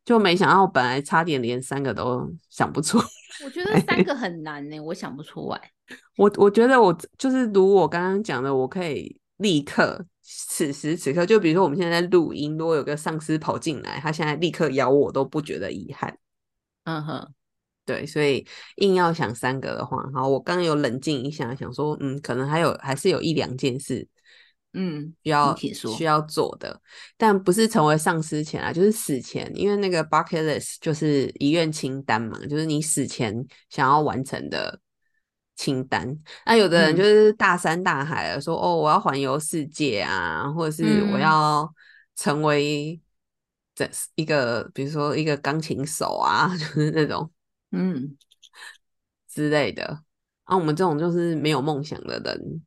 [0.07, 2.97] 就没想到本来差点连三个都想不出。
[3.43, 5.61] 我觉得 三个很难呢，我想不出来。
[6.15, 16.17] 我我觉得我就是如我刚刚讲的，我可以立刻此时此刻，就比如说我们现在在录音，如果有个丧尸跑进来，他现在立刻咬我都不觉得遗憾。
[16.85, 17.27] 嗯哼，
[17.85, 24.07] 对，所以硬要想三个的话，好，我刚刚有冷静一下，想说，嗯，可能还有还是有一两件事，
[24.73, 26.79] 嗯，需要需要做的，
[27.17, 33.33] 但不是成为丧尸前啊，就是死前，因为那个 bucket list 就是遗愿清单嘛，就是你死前
[33.69, 34.79] 想要完成的
[35.55, 36.15] 清单。
[36.45, 37.05] 那有的人就嗯。
[37.05, 41.21] 是大山大海的说，哦，我要环游世界啊，或者是我嗯。
[41.21, 41.73] 要
[42.15, 42.99] 成为
[43.73, 47.31] 这一个，比如说一个钢琴手啊， 就是那种
[47.71, 48.15] 嗯，
[49.27, 50.03] 之类的。
[50.43, 52.61] 啊，我们这种就是没有梦想的人，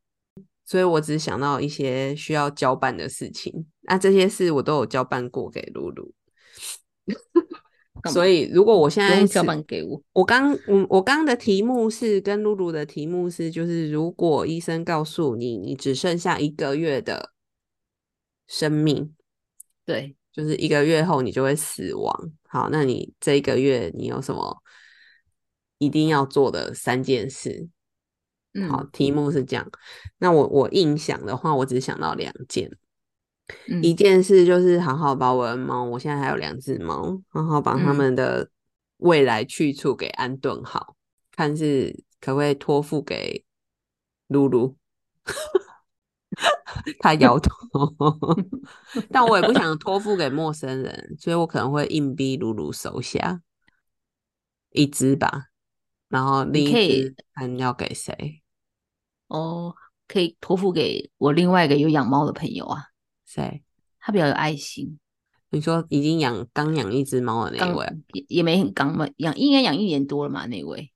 [0.71, 3.65] 所以我只想到一些需要交办的事情。
[3.81, 6.13] 那这些事我都有交办过给露露，
[8.09, 10.01] 所以如果我现在交是办给我。
[10.13, 17.33] 我刚我我刚的题目是跟露露的题目是，就是如果医生告诉你你只剩下一个月的
[18.47, 19.13] 生命，
[19.85, 22.31] 对，就是一个月后你就会死亡。
[22.47, 24.63] 好，那你这一个月你有什么
[25.79, 27.67] 一定要做的三件事？
[28.69, 29.69] 好，嗯题目是这样。
[30.17, 32.69] 那我我硬想的话，我只想到两件。
[33.67, 38.49] 嗯一件事就是好好把我的猫，我现在还有两只猫，好好把它嗯们的
[38.97, 40.95] 未来去处给安顿好，
[41.35, 43.43] 看是可不可以托付给
[44.27, 44.77] 露露。
[47.01, 47.51] 他摇头，
[49.11, 53.41] 但我也不想托付给陌生人，所以我可能会硬逼露露收下
[54.71, 55.47] 一只吧，
[56.07, 56.71] 然后另一
[57.03, 58.40] 只看要给谁。
[59.31, 59.73] 哦，
[60.07, 62.83] 可以托付给我另外一个有养猫的朋友啊，
[63.25, 63.63] 谁？
[63.99, 64.99] 他比较有爱心，
[65.51, 70.91] 你说已经养刚养一只猫的那一位啊，也也没很刚嘛，养应该养一年多了嘛，那位。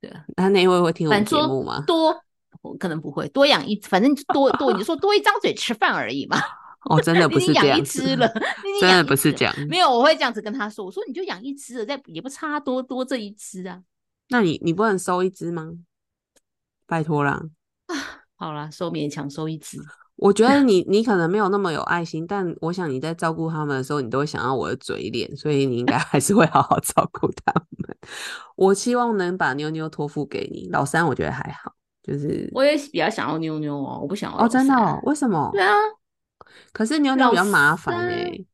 [0.00, 1.82] 对啊，他那一位会听我们节目吗？
[1.86, 2.14] 多，
[2.60, 6.38] 我可能不会多养一，反正就多多，你就说多一张嘴吃饭而已嘛。
[6.90, 8.28] 哦，真的不是这样子只了，
[8.80, 9.54] 真的不是这样。
[9.68, 13.82] 没有，我会这样子跟他说，我说你就养一只了，再也不差多多这一只啊。
[14.28, 15.72] 那你你不能收一只吗？
[16.84, 17.40] 拜托啦，
[18.36, 19.78] 好啦，收勉强收一只。
[20.16, 27.96] 我觉得你 你可能没有那么有爱心，但我想你在照顾他们的时候，你都会想要我的嘴脸，所以你应该 还是会好好照顾他们。
[28.56, 35.50] 我希望能把妞妞托付给你，老三我觉得还好，就是我也比较想要妞妞哦，我不想要哦，真的哦，为什么？
[35.52, 35.74] 对啊，
[36.72, 38.44] 可是妞妞比较麻烦三哎、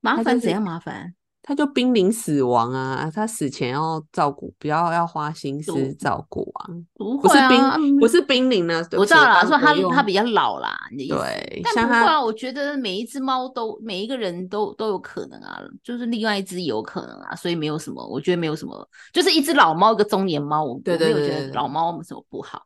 [0.00, 1.14] 麻烦怎样麻烦？
[1.42, 11.16] 他就濒临死亡啊，他死前要照顾，不要要花心思照顾啊，不会是啊，濒、不是濒临呢，我知道啦，说他他比较老啦，你的意思。
[11.16, 22.62] 对，他但不会啊，我觉得每一只猫都每一个人都都有可能啊，就是另外一只有可能啊，所以没有什么，我觉得没有什么，就是一只老猫一个中年猫，我我没有觉得老猫有什么不好。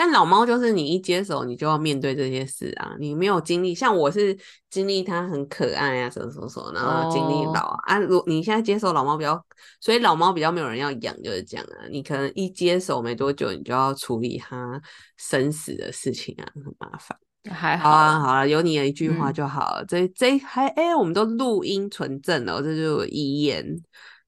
[0.00, 4.38] 但老猫就是你一接手，你就要面对这些事啊，你没有经历，像我是
[4.70, 9.44] 经历它很可爱啊，什么什么什么，然后经历哦老啊，啊如你现在接手老猫比较，
[9.80, 14.80] 所以老猫比较没有人要养，就是这样啊，你可能一接手没多久，你就要处理它
[15.16, 17.18] 生死的事情啊，很麻烦。
[17.50, 19.84] 还好好啊，啦好啊，有你的一句话嗯就好了。
[19.88, 23.66] 这这还哎、我们都录音存证了，这就是遗言，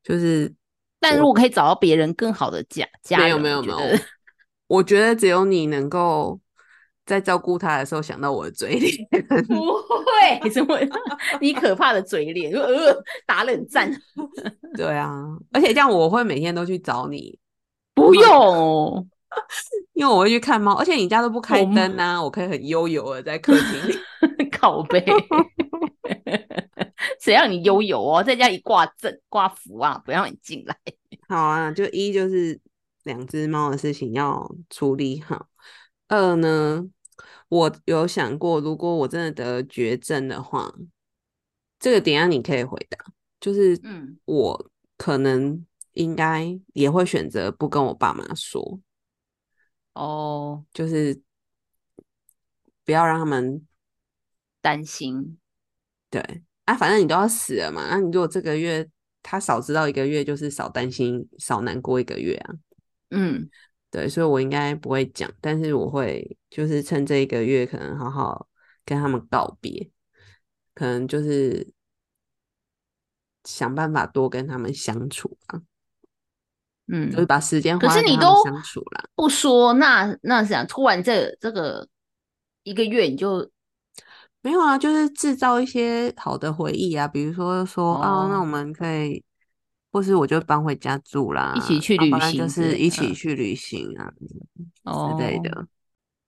[0.03, 0.53] 就是
[0.99, 3.79] 但如果可以找到别人更好的家家没有，没有没有
[4.71, 6.39] 我觉得，只有你能够
[7.05, 8.95] 在照顾他的时候想到我的嘴脸。
[9.49, 10.79] 不会， 怎么
[11.43, 13.91] 你可怕的嘴脸，呃，打冷战，
[14.77, 15.11] 对啊，
[15.51, 17.37] 而且这样我会每天都去找你，
[17.95, 19.09] 不用，
[19.95, 23.99] 因为我会去看猫，而且你家都不开灯啊，我可以很悠游的在客厅里。
[24.53, 25.05] 靠背，
[27.21, 30.77] 谁让你悠游哦，在家里挂阵挂符啊，不让你进来。
[31.29, 32.61] 好啊，就一就是
[33.05, 35.49] 两只猫的事情要处理好。
[36.09, 36.85] 二呢，
[37.49, 40.73] 我有想过，如果我真的得了绝症的话，
[41.79, 42.99] 这个等一下你可以回答，
[43.41, 48.81] 就是嗯我可能应该也会选择不跟我爸妈说，
[49.95, 51.23] 哦，就是
[52.85, 53.67] 不要让他们
[54.61, 55.39] 担心，
[56.11, 58.89] 对啊，反正你都要死了嘛，那你如果这个月
[59.23, 62.55] 他少知道一个月，就是少担心、少难过一个月啊。
[63.11, 63.49] 嗯
[63.91, 68.49] 对，所以我应该不会讲，但是我会就是趁这一个月，可能好好
[68.85, 69.91] 跟他们告别，
[70.75, 71.73] 可能就是
[73.43, 75.59] 想办法多跟他们相处啊，
[76.87, 77.27] 就是嗯。
[77.27, 79.05] 把时间可是你都相处啦。
[79.17, 81.89] 不说，那那是想突然这这个
[82.63, 83.51] 一个月你就
[84.41, 89.25] 没有啊，就是制造一些好的回忆啊，比如说说啊，那我哦们可以，
[89.93, 94.13] 或是我就搬回家住啦，一起去旅行就是一起嗯去旅行啊
[94.85, 95.67] 哦之类的。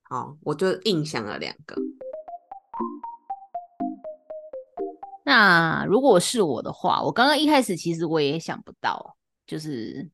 [0.02, 1.76] 好，我就印象了两个。
[5.24, 10.10] 那如果是我的话，我刚刚一开始其实我也想不到，就是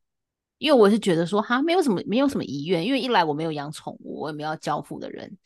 [0.59, 5.37] 因为我是觉得说哈，没有什么没有什么遗愿，因为一来我没有养宠物，我也没有要交付的人，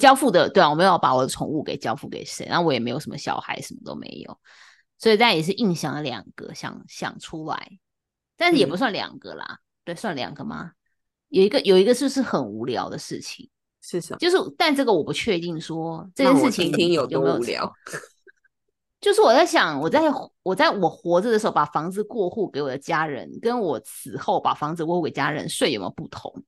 [0.00, 4.38] 交付的对啊，我没有把我的宠物给交付给谁，然后我也没有什么小孩，什么都没有，
[4.98, 7.78] 所以但也是硬想了两个，想想出来，
[8.36, 10.72] 但是也不嗯算两个啦，对，算两个吗？
[11.28, 13.48] 有一个有一个就是很无聊的事情，
[13.80, 14.18] 是什么？
[14.18, 17.72] 就是但这个我不确定说这件事情听听有多无聊。
[19.00, 20.00] 就是我在想，我在
[20.42, 26.42] 我在我活着的时候把房子过户给我的家人，跟我死后把房子过户给家人，税有没有不同？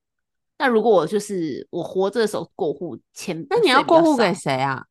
[0.58, 4.84] 那如果我就是我活着的时候过户钱，那你要过户给少谁啊？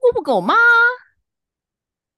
[0.00, 0.58] 过户给我妈，啊，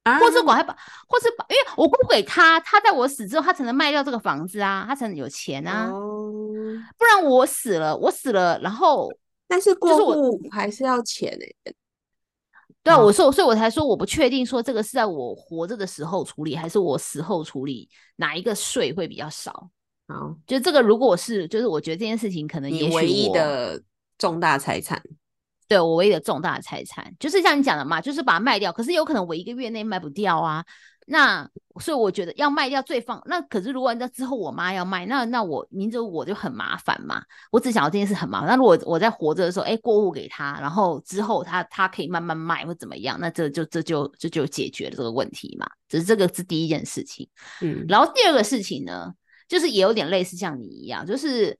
[0.04, 0.76] 或者我还把，
[1.08, 6.50] 或是把，因为我过户给他，他在我死之后，他才能卖掉这个房子啊，他才能有钱啊，哦，
[6.98, 9.12] 不然我死了，我死了，然后
[9.46, 11.74] 但是过我户还是要钱诶、
[12.82, 19.70] 对啊，我说，所以我才说我不确定说这个是在我活着的时候处理，还是我死后处理，哪一个税会比较少？
[20.08, 23.80] 好，就这个，如果是，就是我觉得这件事情可能也唯一我的
[24.18, 25.00] 重大财产，
[25.72, 28.70] 对我唯一的重大财产，就是像你讲的嘛，就是把它卖掉。
[28.70, 30.62] 可是有可能我一个月内卖不掉啊。
[31.06, 31.48] 那
[31.80, 33.20] 所以我觉得要卖掉最放。
[33.24, 37.22] 那可是如果那之后我妈要卖，那那我明着我就很麻烦嘛。
[37.50, 38.48] 我只想要这件事很麻烦。
[38.48, 45.66] 那如果我在活着的时候，哎，过户给他，然后之后他他可以慢慢卖或怎么样，那这就这就这就解决了这个问题嘛。
[45.88, 47.26] 只是这个是第一件事情。
[47.62, 49.10] 嗯，然后第二个事情呢，
[49.48, 51.58] 就是也有点类似像你一样，就是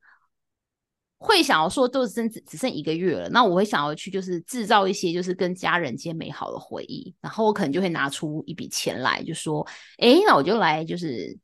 [1.23, 9.64] 会想要说，都只剩只只剩一个月了，那我会想要去就是制造一些就是跟家人间美好的回忆，然后我可能就会拿出一笔钱来，就说，
[9.99, 11.39] 哎，那我就来就是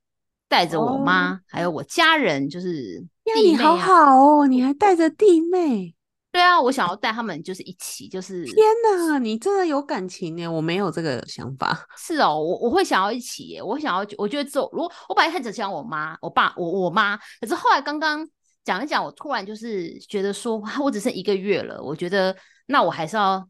[0.48, 5.94] 带着我妈、还有我家人，就是呀，你好好哦，你还带着弟妹，
[6.32, 11.86] 对啊，我想要带他们就是一起，就是天哪，你真的有感情耶，我没有这个想法。
[11.96, 18.28] 是哦，我我会想要一起耶，我想要，我觉得走，如果我本来很只想我妈、我爸、我我妈，可是后来刚刚
[18.68, 23.42] 讲一讲，我突然就是觉得说，哇，我只剩一个月了，我觉得那我还是要，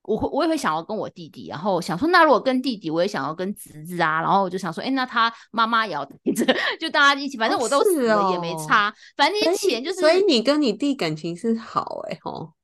[0.00, 6.46] 我会我也会想要跟我弟弟，然后想说，那如果跟弟弟，我也想要跟侄子啊，然后我就想说，哎，那他妈妈也要带着，
[6.80, 12.54] 就大家一起，反正哦我都死是了也没哦差，反正那些钱就是，所以你跟你弟感情是好哎吼，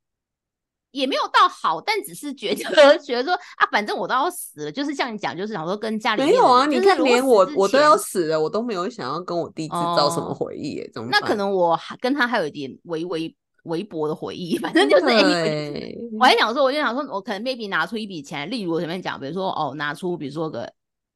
[0.91, 20.67] 也没有到好，但只是觉得 觉得说啊，反正我都要死了，就是像你讲，就是想说跟家里没有啊，你看连我我都要死了，我都没有想要跟我弟制造什么哦回忆耶，怎么那可能我还跟他还有一点微微微薄的回忆，反正就是 真 anyway 的就是欸我还想说，我就想说，我可能 maybe 拿出一笔钱来，例如我前面讲，比如说哦，拿出比如说个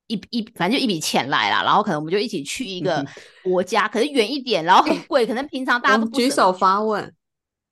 [0.08, 3.04] 一一，反正就一笔钱来啦，然后可能我们就一起去一个
[3.44, 7.12] 国家，可是远一点，然后很贵，可能平常大家都不举手发问，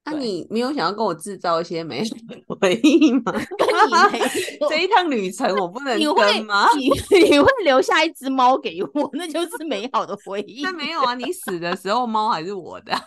[0.03, 3.31] 那、对你没有想要跟我制造一些美好的 回忆吗？
[3.57, 4.19] 跟你没
[4.67, 6.67] 这一趟旅程我不 能你会跟吗？
[6.75, 6.89] 你
[7.29, 10.63] 你会留下一只猫给我，那就是美好的回忆。
[10.63, 13.03] 那没有啊，你死的时候猫还是我的啊，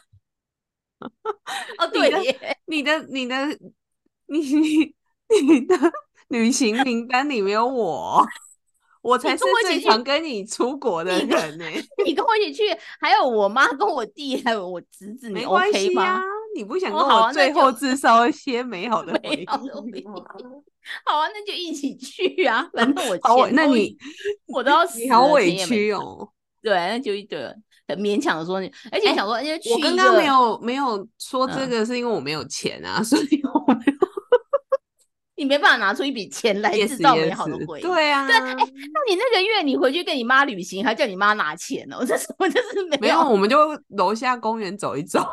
[1.79, 3.47] 哦，对耶，你的你的
[4.27, 4.95] 你你
[5.43, 5.77] 你的
[6.29, 8.25] 旅行名单里没有我，
[9.03, 11.65] 我才是最常跟你出国的人呢、
[12.07, 16.23] 你跟我一起去，还有我妈跟我弟，还有我侄子，你没关 OK 吗？
[16.55, 19.47] 你不想哦跟我最后制造一些美好 的回忆？
[19.47, 22.69] 好啊，那就一起去啊！
[22.73, 23.97] 反正我钱那你
[24.49, 25.57] 我都要死 你好委。
[25.57, 26.29] 屈哦。
[26.63, 27.41] 对，那就一对，
[27.89, 33.93] 很勉强的说你，而且哎想说，因为去我刚刚没有没有说这嗯个，是因为我没有钱啊， 所以我没有
[35.37, 37.83] 你没办法拿出一笔钱来制造美好的回忆。
[37.83, 42.05] 对啊，对，哎，那你那个月你回去跟你妈旅行，还叫你妈拿钱哦？
[42.07, 43.57] 这是我这是没没有，我们就
[43.89, 45.27] 楼下公园走一走，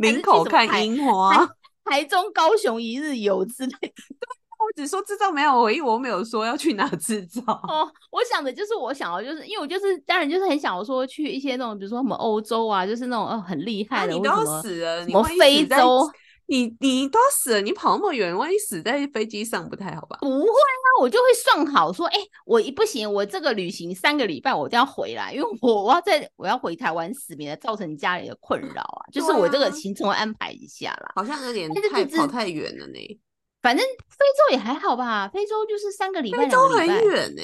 [0.00, 1.48] 林口看樱花。
[1.84, 3.92] 台中、高雄一日游之类的。
[4.60, 7.40] 我只说制造美好回忆，我没有说要去哪制造。
[7.46, 16.06] 哦，我想的就是我想要，就是因为我就是当然就是很想要说去一些那种，比如说什么欧洲啊，就是那种呃很厉害的，那你都要死什么非洲，
[16.50, 20.18] 你你都要死了，你跑那么远，万一死在飞机上不太好吧？
[20.20, 29.06] 不会啊，我就会算好说，哎、我一不行，我这个旅行三个礼拜我都要回来，因为我我要在我要回台湾死，免得造成家里的困扰啊。
[29.12, 31.12] 就是我这个啊行程会安排一下啦。
[31.14, 33.20] 好像有点太跑太远了呢，
[33.62, 36.86] 反正非洲也还好吧，非洲就是三个礼拜，非洲很。
[36.86, 37.42] 远呢。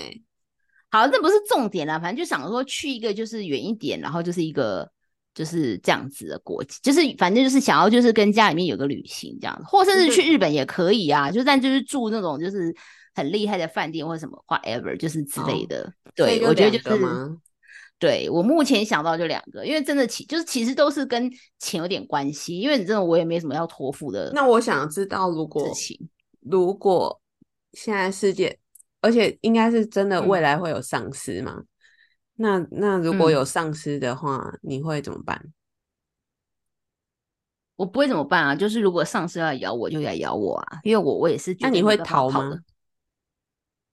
[0.90, 4.90] 好，这不是重点啦，反正就想说去一个就是远一点，然后就是一个
[5.37, 12.74] 就是这样子的国籍，就是反正就是想要就是跟家里面有个旅行这样子，或甚至去日本也可以啊，就但就是住那种就是
[13.14, 15.93] 很厉害的饭店或者什么 whatever 就是之类哦的。
[16.14, 16.99] 对，我觉得就是？
[17.99, 25.70] 对我目前想到就两个，因为真的其就是其实都是跟钱有点关系，因为你真的我也没什么要托付的那我想知道，如果。
[26.49, 27.20] 如果
[27.72, 28.57] 现在世界，
[29.01, 31.61] 而且应该是真的嗯未来会有丧尸嘛？
[32.37, 35.53] 那那如果嗯有丧尸的话，你会怎么办？
[37.76, 38.55] 我不会怎么办啊？
[38.55, 42.59] 就是如果丧尸要咬我，就来咬我啊，因为我我也是觉那你会逃吗？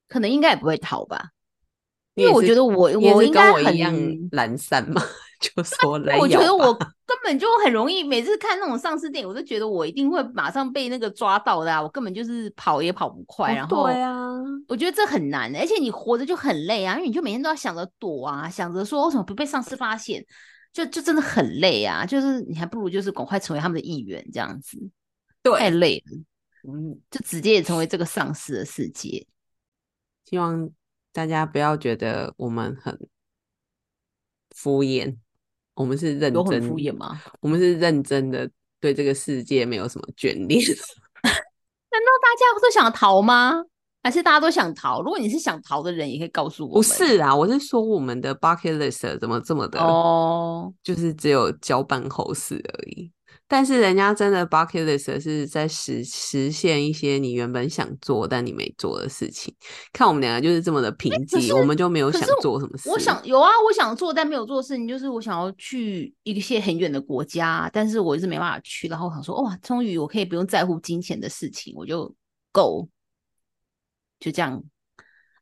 [0.08, 1.32] 可能应该也不会逃吧，
[2.16, 5.02] 因为我觉得我我应该很懒散嘛，
[5.42, 6.88] 就说 来我觉得我根
[7.24, 11.82] 本就很容易，每次看那种丧尸电影，我都觉得我一定会马上被那个抓到的啊！
[11.82, 14.20] 我根本就是跑也跑不快，哦然后对啊，
[14.68, 20.26] 我觉得这很难，而且你活着就很累啊，因为你就每天都要想着躲啊，想着说为什么不被丧尸发现，
[20.72, 22.06] 就就真的很累啊！
[22.06, 24.78] 就是你还不如就是赶快成为他们的一员这样子，
[25.44, 29.26] 太，累了，嗯，就直接也成为这个丧尸的世界。
[30.26, 30.70] 希望
[31.12, 32.98] 大家不要觉得我们很
[34.56, 35.18] 敷衍，
[35.76, 37.22] 我们是认真敷衍吗？
[37.40, 38.50] 我们是认真的，
[38.80, 40.62] 对这个世界没有什么眷恋。
[41.24, 43.64] 难道大家都想逃吗？
[44.04, 45.02] 还是大家都想逃？
[45.02, 46.84] 如果你是想逃的人，也可以告诉我不。
[46.84, 53.10] 是啊，我是说我们的 bucket list 怎么这么的，哦，就是只有交办后事而已。
[53.48, 59.54] 但是人家真的 bucket list 是在实实现一些你原本想做但你没做的事情。
[59.92, 62.90] 看我们两个就是这么的平可静，我们就没有想做什么事。
[62.90, 68.88] 我想有啊，我想做但没有做的事情，就是我想要去一些很远的国家，但是我一直没办法去。
[68.88, 72.16] 然后我想说，哇，终于我可以不用在乎金钱的事情，我就
[72.52, 72.90] go，
[74.20, 74.64] 就这样，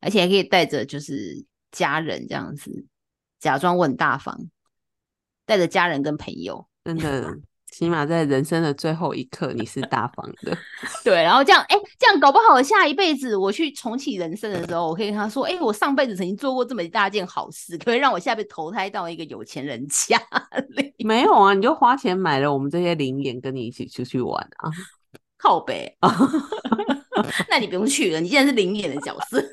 [0.01, 2.85] 而且还可以带着就是家人这样子，
[3.39, 4.49] 假装我很大方，
[5.45, 6.67] 带着家人跟朋友。
[6.83, 7.37] 真的，
[7.71, 10.55] 起码在人生的最后一刻，你是大方的。
[11.03, 20.21] 对，然后这样，哎，这样搞不好下一辈子我去重启人生的时候，我可以跟他说，哎，我上辈子曾经做过这么一大件好事，可以让我下辈子投胎到一个有钱人家
[20.75, 20.93] 里？
[21.03, 24.69] 没有啊，你就花钱买了我们这些灵眼，跟你一起出去玩啊。
[25.37, 25.97] 靠北，
[27.49, 29.43] 那你不用去了，你现在是灵眼的角色，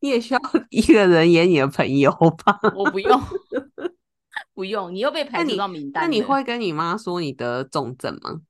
[0.00, 2.10] 你也需要一个人演你的朋友
[2.44, 2.60] 吧？
[2.76, 3.18] 我不用，
[4.54, 6.08] 不用，你又被排除到名单了。
[6.08, 8.40] 那你会跟你妈说你得重症吗？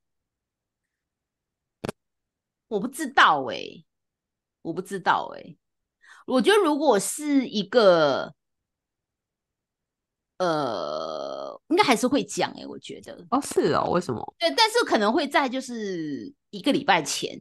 [2.69, 3.85] 我不知道哎、
[4.63, 5.57] 我不知道哎、
[6.27, 8.35] 我觉得如果是一个，
[10.39, 14.35] 呃，应该还是会讲哎、我觉得哦，是哦，为什么？
[14.39, 17.41] 对，但是可能会在就是一个礼拜前，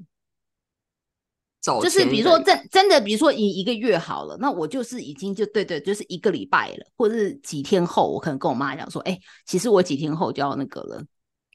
[1.64, 11.02] 走就是比如说真真的，比如说你一个月好了，那我就是已经就对对，就是一个礼拜了，或者是几天后，我可能跟我妈讲说，哎、其实我几天后就要那个了。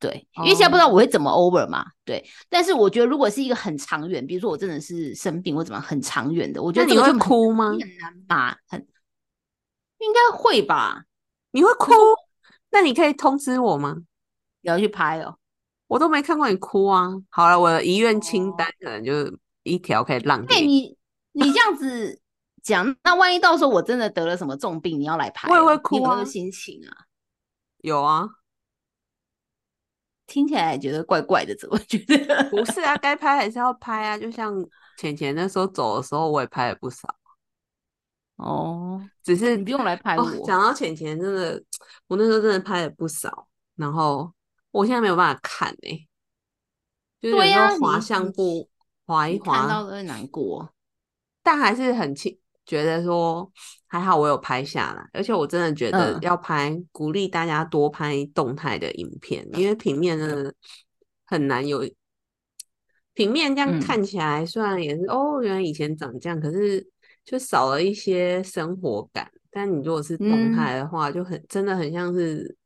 [0.01, 2.25] 对，因为现在不知道哦我会怎么 over 嘛，对。
[2.49, 7.71] 但是我觉得如果是一个很长远，比如说我真的是生病或怎么很长远的，我觉得你会哭吗？
[7.73, 8.81] 很难吧，很
[9.99, 11.03] 应该会吧？
[11.51, 11.91] 你会哭？
[12.71, 13.97] 那你可以通知我吗？
[14.61, 15.37] 你要去拍哦。
[15.89, 17.11] 我都没看过你哭啊。
[17.29, 19.13] 好了，我的遗愿清哦单可能就
[19.69, 20.97] 一条可以让哎、给你。
[21.33, 22.21] 你你这样子
[22.63, 27.07] 讲，那万一到时候我真的得了什么重病，你要来拍、哦，我也会哭啊没有心情啊？
[27.79, 28.27] 有啊，
[30.27, 32.43] 听起来觉得怪怪的，怎么觉得？
[32.51, 34.19] 不是啊，该拍还是要拍啊。
[34.19, 34.53] 就像
[34.97, 37.09] 浅浅那时候走的时候，我也拍了不少，
[38.37, 40.45] 哦，只是你不用来拍哦我。
[40.45, 41.63] 讲到浅浅，真的，
[42.09, 43.47] 我那时候真的拍了不少，
[43.77, 44.33] 然后
[44.73, 46.07] 我现在没有办法看哎、
[47.21, 48.69] 就是有时候滑你你相簿
[49.09, 50.73] 滑一你看到滑，都会难过。
[51.43, 53.51] 但还是很轻，觉得说
[53.87, 60.55] 还好我有拍下来，而且我真的觉得嗯要拍，鼓励大家多拍动态的影片，因为平面真的
[61.25, 61.89] 很难有。
[63.15, 66.87] 平面这样嗯看起来虽然也是、哦，原来以前长这样，可是
[67.25, 69.29] 就少了一些生活感。
[69.51, 72.57] 但你如果是动嗯态的话，就很真的很像是，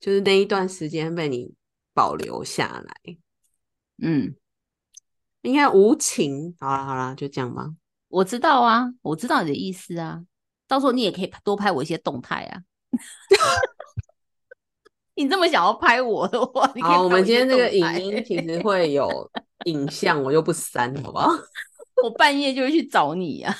[0.00, 1.54] 就是那一段时间被你
[1.94, 3.16] 保留下来。
[4.02, 4.34] 嗯，
[5.44, 7.68] 应该无情，好啦好啦，就这样吧。
[8.08, 10.22] 我知道啊，我知道你的意思啊。
[10.66, 12.62] 到时候你也可以多拍我一些动态啊。
[15.16, 19.30] 你这么想要拍我的话，你可以好，我们今天这个影音其实 会有
[19.66, 21.28] 影像，我就不删，好不好？
[22.02, 23.54] 我半夜就会去找你啊。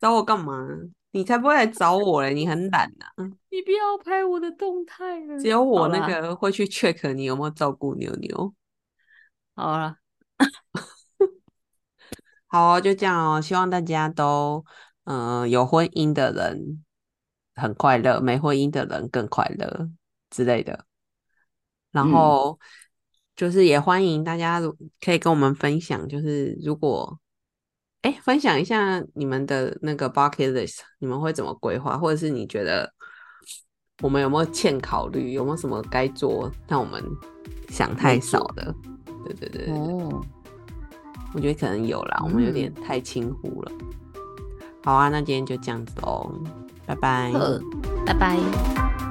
[0.00, 0.66] 找我干嘛？
[1.12, 2.34] 你才不会来找我嘞！
[2.34, 3.06] 你很懒呐、
[3.50, 5.38] 你不要拍我的动态了。
[5.38, 8.54] 只有我那好啦个会去 check 你有没有照顾牛牛。
[9.56, 9.96] 好了，
[12.50, 13.40] 好哦，就这样哦。
[13.40, 14.64] 希望大家都，
[15.04, 16.82] 嗯、有婚姻的人
[17.54, 19.88] 很快乐，没婚姻的人更快乐
[20.30, 20.84] 之类的。
[21.92, 22.58] 然后
[23.36, 24.60] 就是也欢迎大家
[25.00, 27.18] 可以跟我们分享，就是如果
[28.02, 32.92] 哎分享一下你们的那个 bucket list，你们会怎么规划，或者是你觉得
[34.02, 37.04] 我们有没有欠考虑，有没有什么该做但我们
[37.68, 38.74] 想太少的？
[39.24, 40.24] 对对对，哦，
[41.34, 43.72] 我觉得可能有啦，我们有点太轻忽了。
[44.82, 46.30] 好啊，那今天就这样子哦，
[46.86, 47.32] 拜拜。
[48.06, 49.09] 拜拜。